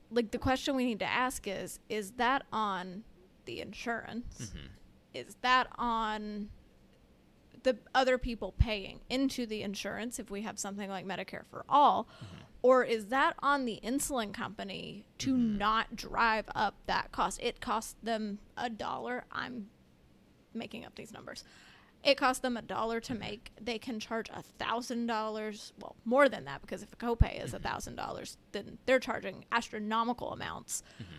like 0.10 0.32
the 0.32 0.38
question 0.38 0.76
we 0.76 0.86
need 0.86 1.00
to 1.00 1.06
ask 1.06 1.48
is 1.48 1.80
is 1.90 2.12
that 2.12 2.44
on 2.52 3.04
the 3.46 3.62
insurance? 3.62 4.52
Mhm. 4.54 4.70
Is 5.14 5.36
that 5.42 5.68
on 5.78 6.50
the 7.64 7.78
other 7.94 8.18
people 8.18 8.54
paying 8.58 9.02
into 9.10 9.46
the 9.46 9.62
insurance 9.62 10.20
if 10.20 10.30
we 10.32 10.42
have 10.42 10.58
something 10.60 10.90
like 10.90 11.06
Medicare 11.06 11.46
for 11.50 11.66
all? 11.70 12.04
Mm-hmm. 12.04 12.38
Or 12.64 12.84
is 12.84 13.08
that 13.08 13.36
on 13.40 13.66
the 13.66 13.80
insulin 13.84 14.34
company 14.34 15.06
to 15.20 15.34
mm-hmm. 15.34 15.58
not 15.58 15.96
drive 15.96 16.46
up 16.54 16.76
that 16.86 17.12
cost? 17.12 17.42
It 17.42 17.60
costs 17.60 17.96
them 18.04 18.40
a 18.56 18.70
dollar. 18.70 19.26
I'm 19.32 19.70
making 20.54 20.86
up 20.86 20.96
these 20.96 21.12
numbers. 21.12 21.44
It 22.04 22.18
costs 22.18 22.42
them 22.42 22.58
a 22.58 22.62
dollar 22.62 23.00
to 23.02 23.14
mm-hmm. 23.14 23.20
make. 23.20 23.52
They 23.62 23.78
can 23.78 24.00
charge 24.00 24.30
a 24.30 24.42
thousand 24.42 25.06
dollars. 25.06 25.74
Well, 25.80 25.96
more 26.04 26.28
than 26.30 26.46
that 26.46 26.62
because 26.62 26.82
if 26.82 26.92
a 26.94 26.96
copay 26.96 27.44
is 27.44 27.54
a 27.54 27.58
mm-hmm. 27.58 27.68
thousand 27.68 27.96
dollars, 27.96 28.38
then 28.54 28.80
they're 28.86 29.00
charging 29.00 29.46
astronomical 29.52 30.34
amounts. 30.34 30.82
Mm-hmm. 31.02 31.18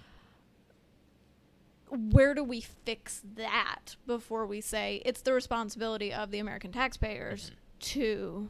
Where 2.11 2.35
do 2.35 2.43
we 2.43 2.63
fix 2.63 3.21
that 3.37 3.97
before 4.07 4.47
we 4.47 4.61
say 4.63 5.03
it's 5.05 5.21
the 5.21 5.35
responsibility 5.35 6.13
of 6.13 6.31
the 6.31 6.39
American 6.39 6.73
taxpayers 6.73 7.53
to 7.81 8.49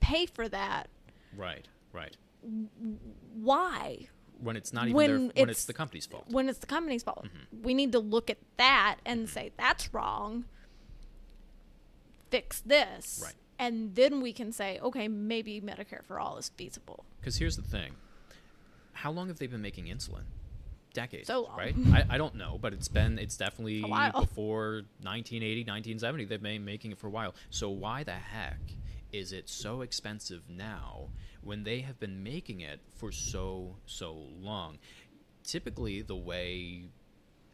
pay 0.00 0.26
for 0.26 0.48
that? 0.48 0.88
right 1.36 1.68
right 1.92 2.16
Why? 3.34 4.08
when 4.40 4.56
it's 4.56 4.72
not 4.72 4.84
even 4.84 4.96
When 4.96 5.10
their, 5.10 5.18
when 5.18 5.30
it's- 5.30 5.50
it's 5.50 5.64
the 5.66 5.72
company's 5.72 6.06
fault 6.06 6.24
when 6.28 6.48
it's 6.48 6.58
the 6.58 6.66
company's 6.66 7.02
fault. 7.02 7.26
Mm-hmm. 7.26 7.62
We 7.62 7.74
need 7.74 7.92
to 7.92 7.98
look 7.98 8.30
at 8.30 8.38
that 8.56 8.96
and 9.04 9.28
say 9.28 9.52
that's 9.56 9.92
wrong. 9.94 10.44
Fix 12.30 12.60
this. 12.60 13.20
Right. 13.24 13.34
And 13.58 13.94
then 13.94 14.20
we 14.20 14.32
can 14.32 14.52
say, 14.52 14.78
okay, 14.80 15.08
maybe 15.08 15.60
Medicare 15.60 16.04
for 16.04 16.20
all 16.20 16.36
is 16.38 16.50
feasible. 16.56 17.04
Because 17.20 17.36
here's 17.38 17.56
the 17.56 17.62
thing: 17.62 17.92
how 18.92 19.10
long 19.10 19.28
have 19.28 19.38
they 19.38 19.46
been 19.46 19.62
making 19.62 19.86
insulin? 19.86 20.24
Decades, 20.94 21.26
So 21.28 21.42
long. 21.42 21.56
right? 21.58 21.74
I, 21.92 22.14
I 22.14 22.18
don't 22.18 22.34
know, 22.34 22.58
but 22.60 22.72
it's 22.72 22.88
been 22.88 23.18
it's 23.18 23.36
definitely 23.36 23.82
before 23.82 24.82
1980, 25.02 25.60
1970. 25.62 26.24
They've 26.24 26.42
been 26.42 26.64
making 26.64 26.92
it 26.92 26.98
for 26.98 27.06
a 27.08 27.10
while. 27.10 27.34
So 27.50 27.68
why 27.68 28.04
the 28.04 28.12
heck 28.12 28.58
is 29.12 29.32
it 29.32 29.48
so 29.48 29.82
expensive 29.82 30.42
now 30.48 31.08
when 31.42 31.64
they 31.64 31.80
have 31.80 32.00
been 32.00 32.22
making 32.22 32.60
it 32.62 32.80
for 32.96 33.12
so 33.12 33.76
so 33.86 34.16
long? 34.40 34.78
Typically, 35.44 36.02
the 36.02 36.16
way 36.16 36.84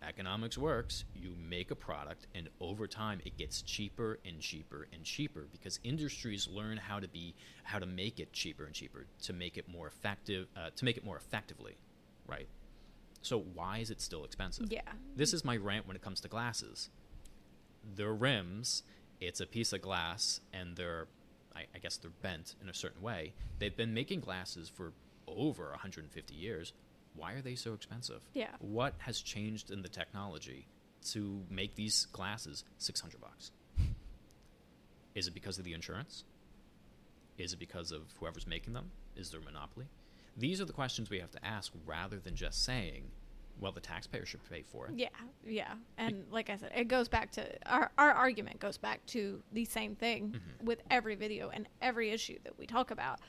economics 0.07 0.59
works, 0.59 1.05
you 1.15 1.35
make 1.49 1.71
a 1.71 1.75
product 1.75 2.27
and 2.35 2.49
over 2.61 2.87
time 2.87 3.21
it 3.25 3.37
gets 3.37 3.63
cheaper 3.63 4.19
and 4.25 4.41
cheaper 4.41 4.87
and 4.93 5.05
cheaper 5.05 5.47
because 5.53 5.81
industries 5.85 6.49
learn 6.49 6.77
how 6.77 7.01
to 7.01 7.09
be 7.09 7.35
how 7.63 7.79
to 7.79 7.87
make 7.87 8.21
it 8.21 8.33
cheaper 8.33 8.65
and 8.65 8.75
cheaper 8.75 9.07
to 9.23 9.33
make 9.33 9.57
it 9.57 9.69
more 9.69 9.87
effective 9.87 10.47
uh, 10.57 10.71
to 10.77 10.85
make 10.85 10.97
it 10.97 11.05
more 11.05 11.17
effectively, 11.17 11.77
right? 12.27 12.49
So 13.23 13.41
why 13.55 13.79
is 13.79 13.91
it 13.91 14.01
still 14.01 14.25
expensive? 14.25 14.67
Yeah. 14.71 14.83
This 15.17 15.33
is 15.33 15.45
my 15.45 15.57
rant 15.57 15.87
when 15.87 15.97
it 15.97 16.03
comes 16.03 16.21
to 16.21 16.29
glasses. 16.29 16.91
The 17.97 18.09
rims, 18.09 18.83
it's 19.21 19.41
a 19.41 19.47
piece 19.47 19.73
of 19.73 19.83
glass 19.83 20.41
and 20.53 20.77
they're 20.77 21.07
I, 21.57 21.67
I 21.75 21.79
guess 21.79 21.97
they're 21.97 22.11
bent 22.23 22.57
in 22.63 22.69
a 22.69 22.75
certain 22.75 23.03
way. 23.03 23.33
They've 23.59 23.77
been 23.77 23.95
making 23.95 24.21
glasses 24.21 24.69
for 24.69 24.93
over 25.27 25.71
150 25.71 26.35
years. 26.35 26.73
Why 27.17 27.33
are 27.35 27.41
they 27.43 27.55
so 27.55 27.75
expensive? 27.75 28.21
Yeah. 28.33 28.49
What 28.59 28.95
has 28.99 29.21
changed 29.21 29.71
in 29.71 29.83
the 29.83 29.89
technology 29.89 30.67
to 31.13 31.43
make 31.51 31.75
these 31.75 32.07
glasses 32.13 32.65
600 32.79 33.21
bucks? 33.21 33.53
Is 35.15 35.29
it 35.29 35.35
because 35.35 35.59
of 35.59 35.65
the 35.65 35.73
insurance? 35.75 36.25
Is 37.39 37.53
it 37.53 37.59
because 37.59 37.93
of 37.93 38.03
whoever's 38.19 38.47
making 38.47 38.73
them? 38.73 38.91
Is 39.17 39.31
there 39.31 39.41
a 39.41 39.45
monopoly? 39.45 39.87
These 40.37 40.61
are 40.61 40.65
the 40.65 40.73
questions 40.73 41.11
we 41.11 41.21
have 41.21 41.31
to 41.33 41.45
ask 41.45 41.73
rather 41.87 42.19
than 42.19 42.35
just 42.35 42.65
saying, 42.65 43.05
well, 43.61 43.71
the 43.71 43.81
taxpayer 43.81 44.27
should 44.27 44.41
pay 44.51 44.63
for 44.63 44.89
it. 44.89 44.95
Yeah, 44.97 45.09
yeah. 45.47 45.75
And 45.97 46.25
like 46.33 46.51
I 46.51 46.57
said, 46.57 46.73
it 46.75 46.89
goes 46.89 47.07
back 47.09 47.31
to 47.33 47.47
our, 47.73 47.93
our 47.97 48.11
argument 48.11 48.59
goes 48.59 48.77
back 48.77 49.07
to 49.07 49.41
the 49.53 49.65
same 49.65 49.95
thing 49.95 50.33
Mhm. 50.61 50.65
with 50.65 50.83
every 50.91 51.15
video 51.15 51.51
and 51.51 51.69
every 51.81 52.11
issue 52.11 52.39
that 52.43 52.59
we 52.59 52.67
talk 52.67 52.91
about. 52.91 53.21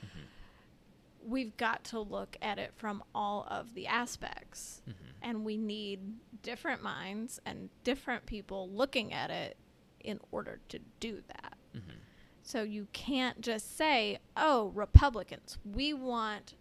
We've 1.26 1.56
got 1.56 1.82
to 1.84 2.00
look 2.00 2.36
at 2.40 2.58
it 2.58 2.72
from 2.76 3.02
all 3.14 3.46
of 3.50 3.74
the 3.74 3.86
aspects. 3.88 4.80
Mhm. 4.88 4.94
And 5.22 5.44
we 5.44 5.56
need 5.56 6.18
different 6.42 6.82
minds 6.82 7.40
and 7.44 7.68
different 7.82 8.26
people 8.26 8.70
looking 8.70 9.12
at 9.12 9.30
it 9.30 9.56
in 10.00 10.20
order 10.30 10.60
to 10.68 10.78
do 11.00 11.22
that. 11.26 11.58
Mhm. 11.74 11.96
So 12.42 12.62
you 12.62 12.86
can't 12.92 13.40
just 13.40 13.76
say, 13.76 14.18
"Oh, 14.36 14.68
Republicans, 14.68 15.58
we 15.64 15.92
want 15.92 16.54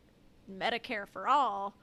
Medicare 0.50 1.08
for 1.08 1.28
all." 1.28 1.76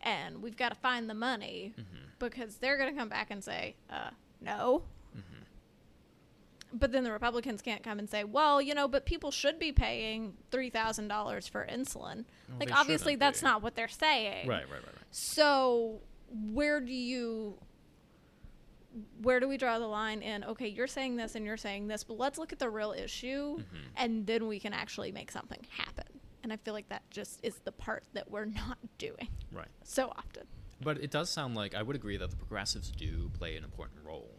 And 0.00 0.40
we've 0.42 0.56
got 0.56 0.70
to 0.70 0.74
find 0.76 1.10
the 1.10 1.14
money 1.14 1.74
Mhm. 1.76 2.18
because 2.18 2.56
they're 2.58 2.78
going 2.78 2.94
to 2.94 2.98
come 2.98 3.08
back 3.10 3.30
and 3.30 3.42
say, 3.44 3.76
uh, 3.90 4.10
no. 4.40 4.84
But 6.78 6.92
then 6.92 7.04
the 7.04 7.12
Republicans 7.12 7.62
can't 7.62 7.82
come 7.82 7.98
and 7.98 8.08
say, 8.10 8.24
well, 8.24 8.60
you 8.60 8.74
know, 8.74 8.86
but 8.88 9.06
people 9.06 9.30
should 9.30 9.58
be 9.58 9.72
paying 9.72 10.34
$3,000 10.50 11.48
for 11.48 11.66
insulin. 11.66 12.24
Well, 12.48 12.58
like, 12.60 12.72
obviously, 12.72 13.16
that's 13.16 13.40
be. 13.40 13.46
not 13.46 13.62
what 13.62 13.74
they're 13.76 13.88
saying. 13.88 14.46
Right, 14.46 14.64
right, 14.64 14.72
right, 14.72 14.82
right. 14.84 14.94
So, 15.10 16.00
where 16.52 16.80
do 16.80 16.92
you. 16.92 17.58
Where 19.20 19.40
do 19.40 19.48
we 19.48 19.58
draw 19.58 19.78
the 19.78 19.86
line 19.86 20.22
in? 20.22 20.42
Okay, 20.44 20.68
you're 20.68 20.86
saying 20.86 21.16
this 21.16 21.34
and 21.34 21.44
you're 21.44 21.58
saying 21.58 21.86
this, 21.88 22.02
but 22.02 22.18
let's 22.18 22.38
look 22.38 22.52
at 22.52 22.58
the 22.58 22.70
real 22.70 22.92
issue 22.92 23.58
Mhm. 23.58 23.64
and 23.96 24.26
then 24.26 24.46
we 24.46 24.58
can 24.58 24.72
actually 24.72 25.12
make 25.12 25.30
something 25.30 25.66
happen. 25.68 26.06
And 26.42 26.50
I 26.52 26.56
feel 26.56 26.72
like 26.72 26.88
that 26.88 27.02
just 27.10 27.40
is 27.42 27.58
the 27.64 27.72
part 27.72 28.04
that 28.14 28.30
we're 28.30 28.46
not 28.46 28.78
doing 28.96 29.28
Right. 29.52 29.68
so 29.84 30.08
often. 30.16 30.46
But 30.80 30.98
it 30.98 31.10
does 31.10 31.28
sound 31.28 31.54
like 31.54 31.74
I 31.74 31.82
would 31.82 31.94
agree 31.96 32.16
that 32.16 32.30
the 32.30 32.36
progressives 32.36 32.90
do 32.90 33.28
play 33.34 33.56
an 33.56 33.64
important 33.64 34.02
role 34.04 34.35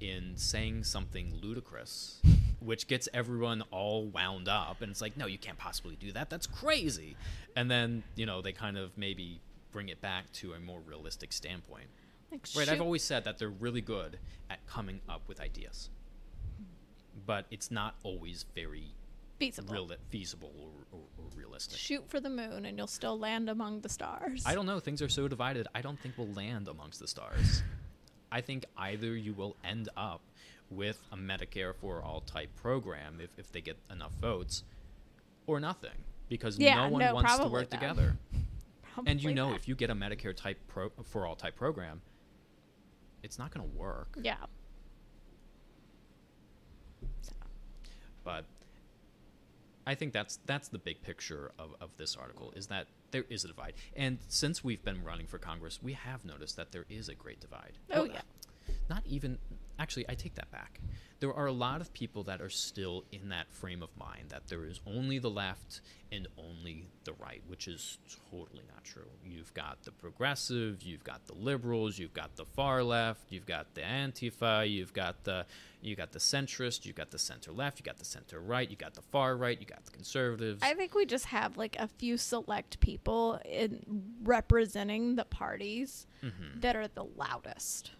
in 0.00 0.32
saying 0.36 0.84
something 0.84 1.34
ludicrous, 1.42 2.20
which 2.60 2.86
gets 2.86 3.08
everyone 3.14 3.62
all 3.70 4.06
wound 4.06 4.48
up. 4.48 4.82
And 4.82 4.90
it's 4.90 5.00
like, 5.00 5.16
no, 5.16 5.26
you 5.26 5.38
can't 5.38 5.58
possibly 5.58 5.96
do 5.96 6.12
that. 6.12 6.30
That's 6.30 6.46
crazy. 6.46 7.16
And 7.54 7.70
then, 7.70 8.02
you 8.14 8.26
know, 8.26 8.42
they 8.42 8.52
kind 8.52 8.76
of 8.76 8.96
maybe 8.96 9.40
bring 9.72 9.88
it 9.88 10.00
back 10.00 10.30
to 10.32 10.52
a 10.52 10.60
more 10.60 10.80
realistic 10.80 11.32
standpoint. 11.32 11.86
Like, 12.32 12.46
Right. 12.56 12.68
I've 12.68 12.80
always 12.80 13.02
said 13.04 13.24
that 13.24 13.38
they're 13.38 13.48
really 13.48 13.80
good 13.80 14.18
at 14.50 14.66
coming 14.66 15.00
up 15.08 15.22
with 15.28 15.40
ideas, 15.40 15.90
but 17.24 17.46
it's 17.50 17.70
not 17.70 17.94
always 18.02 18.44
very 18.54 18.94
feasible. 19.38 19.72
real, 19.72 19.90
feasible 20.10 20.52
or, 20.58 20.98
or, 20.98 21.04
or 21.18 21.24
realistic. 21.36 21.78
Shoot 21.78 22.08
for 22.08 22.20
the 22.20 22.30
moon 22.30 22.64
and 22.66 22.76
you'll 22.76 22.86
still 22.86 23.18
land 23.18 23.48
among 23.48 23.80
the 23.80 23.88
stars. 23.88 24.42
I 24.46 24.54
don't 24.54 24.66
know. 24.66 24.80
Things 24.80 25.00
are 25.02 25.08
so 25.08 25.28
divided. 25.28 25.68
I 25.74 25.82
don't 25.82 25.98
think 26.00 26.14
we'll 26.18 26.32
land 26.32 26.68
amongst 26.68 27.00
the 27.00 27.08
stars. 27.08 27.62
I 28.36 28.42
think 28.42 28.66
either 28.76 29.16
you 29.16 29.32
will 29.32 29.56
end 29.64 29.88
up 29.96 30.20
with 30.68 31.00
a 31.10 31.16
Medicare 31.16 31.74
for 31.74 32.02
all 32.02 32.20
type 32.20 32.54
program 32.54 33.18
if, 33.18 33.30
if 33.38 33.50
they 33.50 33.62
get 33.62 33.78
enough 33.90 34.12
votes, 34.20 34.62
or 35.46 35.58
nothing, 35.58 36.04
because 36.28 36.58
Yeah, 36.58 36.74
no 36.74 36.88
one 36.90 37.00
no, 37.00 37.14
wants 37.14 37.38
to 37.38 37.46
work 37.46 37.70
together. 37.70 38.18
and 39.06 39.22
you 39.22 39.32
know, 39.32 39.54
if 39.54 39.66
you 39.66 39.74
get 39.74 39.88
a 39.88 39.94
Medicare 39.94 40.36
type 40.36 40.58
pro, 40.68 40.90
for 41.02 41.26
all 41.26 41.34
type 41.34 41.56
program, 41.56 42.02
it's 43.22 43.38
not 43.38 43.54
going 43.54 43.66
to 43.66 43.74
work. 43.74 44.18
Yeah. 44.20 44.34
So, 47.22 47.32
But 48.22 48.44
I 49.86 49.94
think 49.94 50.12
that's 50.12 50.40
that's 50.44 50.68
the 50.68 50.78
big 50.78 51.00
picture 51.00 51.52
of, 51.58 51.74
of 51.80 51.96
this 51.96 52.14
article 52.16 52.52
is 52.54 52.66
that 52.66 52.86
there 53.16 53.24
is 53.30 53.44
a 53.44 53.48
divide, 53.48 53.72
and 53.96 54.18
since 54.28 54.62
we've 54.62 54.84
been 54.84 55.02
running 55.02 55.26
for 55.26 55.38
Congress, 55.38 55.78
we 55.82 55.94
have 55.94 56.22
noticed 56.26 56.54
that 56.56 56.70
there 56.72 56.84
is 56.90 57.08
a 57.08 57.14
great 57.14 57.40
divide. 57.40 57.72
Oh, 57.90 58.02
Well, 58.02 58.06
yeah. 58.08 58.20
Not 58.90 59.04
even 59.06 59.38
actually, 59.78 60.06
I 60.08 60.14
take 60.14 60.34
that 60.36 60.50
back. 60.50 60.80
There 61.18 61.32
are 61.32 61.46
a 61.46 61.52
lot 61.52 61.80
of 61.80 61.94
people 61.94 62.24
that 62.24 62.42
are 62.42 62.50
still 62.50 63.04
in 63.10 63.30
that 63.30 63.50
frame 63.50 63.82
of 63.82 63.88
mind 63.96 64.28
that 64.28 64.48
there 64.48 64.66
is 64.66 64.80
only 64.86 65.18
the 65.18 65.30
left 65.30 65.80
and 66.12 66.28
only 66.36 66.88
the 67.04 67.14
right, 67.14 67.42
which 67.48 67.66
is 67.68 67.96
totally 68.30 68.64
not 68.70 68.84
true. 68.84 69.08
You've 69.24 69.52
got 69.54 69.82
the 69.84 69.92
progressive, 69.92 70.82
you've 70.82 71.04
got 71.04 71.26
the 71.26 71.32
liberals, 71.32 71.98
you've 71.98 72.12
got 72.12 72.36
the 72.36 72.44
far 72.44 72.82
left, 72.82 73.32
you've 73.32 73.46
got 73.46 73.74
the 73.74 73.80
antifa, 73.80 74.68
you've 74.70 74.92
got 74.92 75.24
the 75.24 75.46
you 75.80 75.94
got 75.96 76.12
the 76.12 76.18
centrist, 76.18 76.84
you've 76.84 76.96
got 76.96 77.10
the 77.12 77.18
center 77.18 77.50
left, 77.52 77.78
you 77.78 77.84
got 77.84 77.96
the 77.96 78.04
center 78.04 78.38
right, 78.40 78.68
you 78.70 78.76
got 78.76 78.92
the 78.94 79.02
far 79.02 79.36
right, 79.36 79.58
you 79.60 79.66
got 79.66 79.84
the 79.84 79.92
conservatives. 79.92 80.62
I 80.62 80.74
think 80.74 80.94
we 80.94 81.06
just 81.06 81.26
have 81.26 81.56
like 81.56 81.76
a 81.78 81.86
few 81.88 82.18
select 82.18 82.78
people 82.80 83.40
in 83.44 83.82
representing 84.22 85.14
the 85.16 85.24
parties 85.24 86.06
Mhm. 86.22 86.60
that 86.60 86.76
are 86.76 86.88
the 86.88 87.04
loudest, 87.04 87.92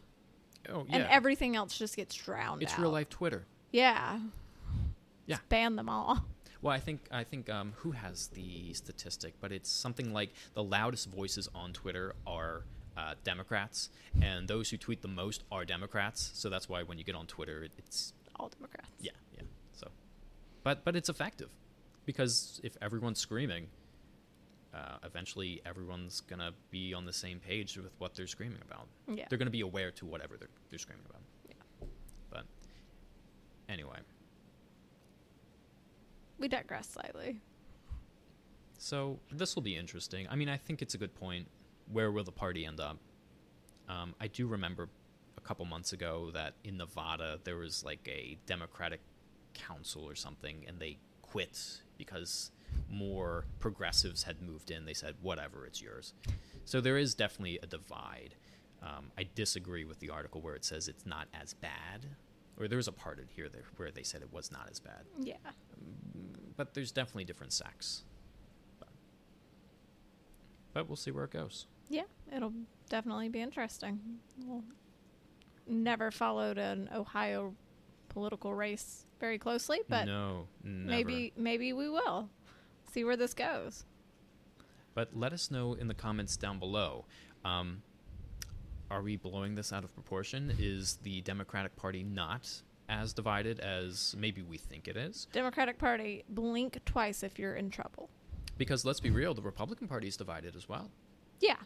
Oh 0.70 0.84
yeah, 0.88 0.96
and 0.96 1.04
everything 1.10 1.56
else 1.56 1.76
just 1.78 1.96
gets 1.96 2.14
drowned 2.14 2.62
it's 2.62 2.72
out. 2.74 2.78
real 2.80 2.90
life 2.90 3.08
Twitter. 3.08 3.44
Yeah. 3.72 4.18
Yeah. 5.26 5.36
Just 5.36 5.48
ban 5.48 5.76
them 5.76 5.88
all. 5.88 6.24
Well, 6.62 6.74
I 6.74 6.80
think 6.80 7.00
I 7.12 7.24
think 7.24 7.50
um, 7.50 7.74
who 7.76 7.92
has 7.92 8.28
the 8.28 8.72
statistic, 8.72 9.34
but 9.40 9.52
it's 9.52 9.70
something 9.70 10.12
like 10.12 10.30
the 10.54 10.62
loudest 10.62 11.08
voices 11.10 11.48
on 11.54 11.72
Twitter 11.72 12.14
are 12.26 12.62
uh, 12.96 13.14
Democrats, 13.24 13.90
and 14.22 14.48
those 14.48 14.70
who 14.70 14.76
tweet 14.76 15.02
the 15.02 15.08
most 15.08 15.44
are 15.52 15.64
Democrats. 15.64 16.30
So 16.34 16.48
that's 16.48 16.68
why 16.68 16.82
when 16.82 16.98
you 16.98 17.04
get 17.04 17.14
on 17.14 17.26
Twitter, 17.26 17.62
it, 17.64 17.72
it's 17.76 18.14
All 18.36 18.48
Democrats. 18.48 18.88
yeah, 19.00 19.12
yeah. 19.36 19.42
So, 19.74 19.88
but 20.64 20.84
but 20.84 20.96
it's 20.96 21.08
effective 21.08 21.50
because 22.06 22.60
if 22.64 22.76
everyone's 22.80 23.20
screaming, 23.20 23.66
uh, 24.76 24.98
eventually 25.04 25.60
everyone's 25.64 26.20
gonna 26.20 26.52
be 26.70 26.92
on 26.92 27.04
the 27.06 27.12
same 27.12 27.40
page 27.40 27.76
with 27.76 27.92
what 27.98 28.14
they're 28.14 28.26
screaming 28.26 28.60
about. 28.68 28.86
Yeah. 29.08 29.24
They're 29.28 29.38
gonna 29.38 29.50
be 29.50 29.62
aware 29.62 29.90
to 29.92 30.06
whatever 30.06 30.36
they're 30.36 30.50
they're 30.68 30.78
screaming 30.78 31.06
about. 31.08 31.22
Yeah. 31.48 31.86
But 32.30 32.44
anyway. 33.68 33.98
We 36.38 36.48
digress 36.48 36.90
slightly. 36.90 37.40
So 38.78 39.18
this 39.32 39.54
will 39.54 39.62
be 39.62 39.76
interesting. 39.76 40.26
I 40.30 40.36
mean, 40.36 40.50
I 40.50 40.58
think 40.58 40.82
it's 40.82 40.94
a 40.94 40.98
good 40.98 41.14
point. 41.14 41.46
Where 41.90 42.12
will 42.12 42.24
the 42.24 42.32
party 42.32 42.66
end 42.66 42.78
up? 42.78 42.98
Um, 43.88 44.14
I 44.20 44.26
do 44.26 44.46
remember 44.46 44.88
a 45.38 45.40
couple 45.40 45.64
months 45.64 45.92
ago 45.92 46.30
that 46.34 46.54
in 46.64 46.76
Nevada 46.76 47.38
there 47.44 47.56
was 47.56 47.84
like 47.84 48.06
a 48.06 48.36
Democratic 48.46 49.00
council 49.54 50.02
or 50.02 50.14
something, 50.14 50.64
and 50.68 50.78
they 50.78 50.98
quit 51.22 51.80
because 51.96 52.50
more 52.90 53.44
progressives 53.58 54.22
had 54.24 54.40
moved 54.42 54.70
in. 54.70 54.84
They 54.84 54.94
said, 54.94 55.14
"Whatever, 55.22 55.66
it's 55.66 55.80
yours." 55.82 56.14
So 56.64 56.80
there 56.80 56.96
is 56.98 57.14
definitely 57.14 57.58
a 57.62 57.66
divide. 57.66 58.34
Um, 58.82 59.10
I 59.18 59.26
disagree 59.34 59.84
with 59.84 59.98
the 60.00 60.10
article 60.10 60.40
where 60.40 60.54
it 60.54 60.64
says 60.64 60.86
it's 60.88 61.06
not 61.06 61.28
as 61.34 61.54
bad, 61.54 62.06
or 62.58 62.68
there 62.68 62.76
was 62.76 62.88
a 62.88 62.92
part 62.92 63.18
in 63.18 63.26
here 63.28 63.48
there 63.48 63.64
where 63.76 63.90
they 63.90 64.02
said 64.02 64.22
it 64.22 64.32
was 64.32 64.52
not 64.52 64.68
as 64.70 64.78
bad 64.80 65.06
Yeah. 65.18 65.36
but 66.56 66.74
there's 66.74 66.92
definitely 66.92 67.24
different 67.24 67.52
sects. 67.52 68.04
But, 68.78 68.88
but 70.72 70.88
we'll 70.88 70.96
see 70.96 71.10
where 71.10 71.24
it 71.24 71.30
goes. 71.30 71.66
Yeah. 71.88 72.02
It'll 72.34 72.52
definitely 72.88 73.28
be 73.28 73.40
interesting. 73.40 74.00
We'll 74.44 74.64
never 75.66 76.10
followed 76.10 76.58
an 76.58 76.88
Ohio 76.94 77.54
political 78.08 78.54
race 78.54 79.06
very 79.20 79.38
closely, 79.38 79.80
but 79.88 80.06
no, 80.06 80.46
never. 80.62 80.86
maybe 80.90 81.32
maybe 81.36 81.72
we 81.72 81.88
will. 81.88 82.28
See 82.90 83.04
where 83.04 83.16
this 83.16 83.34
goes. 83.34 83.84
But 84.94 85.16
let 85.16 85.32
us 85.32 85.50
know 85.50 85.74
in 85.74 85.88
the 85.88 85.94
comments 85.94 86.36
down 86.36 86.58
below. 86.58 87.04
Um, 87.44 87.82
are 88.90 89.02
we 89.02 89.16
blowing 89.16 89.54
this 89.54 89.72
out 89.72 89.84
of 89.84 89.92
proportion? 89.94 90.52
Is 90.58 90.96
the 91.02 91.20
Democratic 91.22 91.76
Party 91.76 92.02
not 92.02 92.50
as 92.88 93.12
divided 93.12 93.60
as 93.60 94.14
maybe 94.18 94.42
we 94.42 94.56
think 94.56 94.88
it 94.88 94.96
is? 94.96 95.26
Democratic 95.32 95.78
Party, 95.78 96.24
blink 96.28 96.78
twice 96.86 97.22
if 97.22 97.38
you're 97.38 97.54
in 97.54 97.68
trouble. 97.70 98.08
Because 98.56 98.84
let's 98.84 99.00
be 99.00 99.10
real, 99.10 99.34
the 99.34 99.42
Republican 99.42 99.86
Party 99.88 100.08
is 100.08 100.16
divided 100.16 100.56
as 100.56 100.68
well. 100.68 100.90
Yeah. 101.40 101.56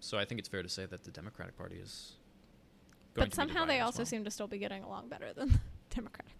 So 0.00 0.18
I 0.18 0.24
think 0.24 0.38
it's 0.40 0.48
fair 0.48 0.62
to 0.62 0.68
say 0.68 0.86
that 0.86 1.04
the 1.04 1.10
Democratic 1.10 1.56
Party 1.56 1.76
is. 1.76 2.14
Going 3.14 3.28
But 3.28 3.34
somehow 3.34 3.64
they 3.64 3.80
also 3.80 3.98
well. 4.00 4.06
seem 4.06 4.24
to 4.24 4.30
still 4.30 4.48
be 4.48 4.58
getting 4.58 4.82
along 4.82 5.08
better 5.08 5.32
than 5.32 5.48
the 5.50 5.58
Democratic 5.94 6.39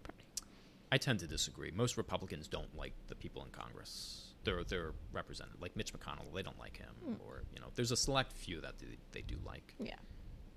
I 0.91 0.97
tend 0.97 1.19
to 1.21 1.27
disagree. 1.27 1.71
Most 1.71 1.97
Republicans 1.97 2.47
don't 2.47 2.75
like 2.77 2.93
the 3.07 3.15
people 3.15 3.43
in 3.43 3.49
Congress. 3.51 4.33
They're 4.43 4.63
they're 4.63 4.93
represented 5.13 5.61
like 5.61 5.75
Mitch 5.75 5.93
McConnell. 5.93 6.33
They 6.33 6.41
don't 6.41 6.59
like 6.59 6.77
him, 6.77 6.93
Mm. 7.07 7.15
or 7.27 7.43
you 7.53 7.61
know, 7.61 7.67
there's 7.75 7.91
a 7.91 7.95
select 7.97 8.33
few 8.33 8.59
that 8.61 8.79
they, 8.79 8.97
they 9.11 9.21
do 9.21 9.35
like. 9.45 9.75
Yeah. 9.79 9.95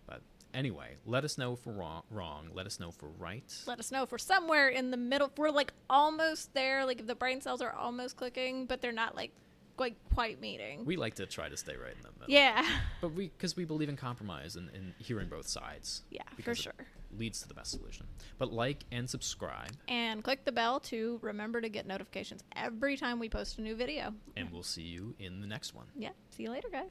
But 0.06 0.22
anyway, 0.54 0.96
let 1.06 1.24
us 1.24 1.36
know 1.38 1.52
if 1.52 1.64
we're 1.66 1.74
wrong. 1.74 2.02
Wrong. 2.10 2.48
Let 2.52 2.66
us 2.66 2.80
know 2.80 2.88
if 2.88 3.00
we're 3.02 3.08
right. 3.18 3.44
Let 3.66 3.78
us 3.78 3.92
know 3.92 4.02
if 4.02 4.10
we're 4.10 4.18
somewhere 4.18 4.68
in 4.68 4.90
the 4.90 4.96
middle. 4.96 5.28
If 5.28 5.38
we're 5.38 5.50
like 5.50 5.72
almost 5.90 6.52
there, 6.54 6.84
like 6.86 7.00
if 7.00 7.06
the 7.06 7.14
brain 7.14 7.40
cells 7.42 7.60
are 7.62 7.72
almost 7.72 8.16
clicking, 8.16 8.66
but 8.66 8.80
they're 8.80 8.90
not 8.92 9.14
like 9.14 9.32
quite 9.76 9.96
quite 10.14 10.40
meeting. 10.40 10.84
We 10.86 10.96
like 10.96 11.14
to 11.16 11.26
try 11.26 11.48
to 11.48 11.56
stay 11.56 11.76
right 11.76 11.92
in 11.94 12.02
the 12.02 12.10
middle. 12.20 12.26
yeah. 12.34 12.66
But 13.02 13.12
we 13.12 13.28
because 13.28 13.54
we 13.54 13.64
believe 13.66 13.88
in 13.90 13.96
compromise 13.96 14.56
and, 14.56 14.70
and 14.74 14.94
hearing 14.98 15.28
both 15.28 15.46
sides. 15.46 16.02
Yeah, 16.10 16.22
for 16.30 16.36
because 16.36 16.58
it 16.58 16.62
sure. 16.62 16.86
Leads 17.16 17.40
to 17.42 17.48
the 17.48 17.54
best 17.54 17.70
solution. 17.70 18.06
But 18.38 18.52
like 18.52 18.84
and 18.90 19.08
subscribe, 19.08 19.70
And 19.88 20.22
click 20.24 20.44
the 20.44 20.52
bell 20.52 20.80
to 20.80 21.18
remember 21.22 21.60
to 21.60 21.68
get 21.68 21.86
notifications 21.86 22.42
every 22.56 22.96
time 22.96 23.18
we 23.18 23.28
post 23.28 23.58
a 23.58 23.62
new 23.62 23.76
video. 23.76 24.12
and 24.36 24.50
we'll 24.50 24.62
see 24.62 24.82
you 24.82 25.14
in 25.18 25.40
the 25.40 25.46
next 25.46 25.74
one. 25.74 25.86
Yeah. 25.96 26.10
See 26.30 26.42
you 26.44 26.50
later, 26.50 26.68
guys. 26.70 26.90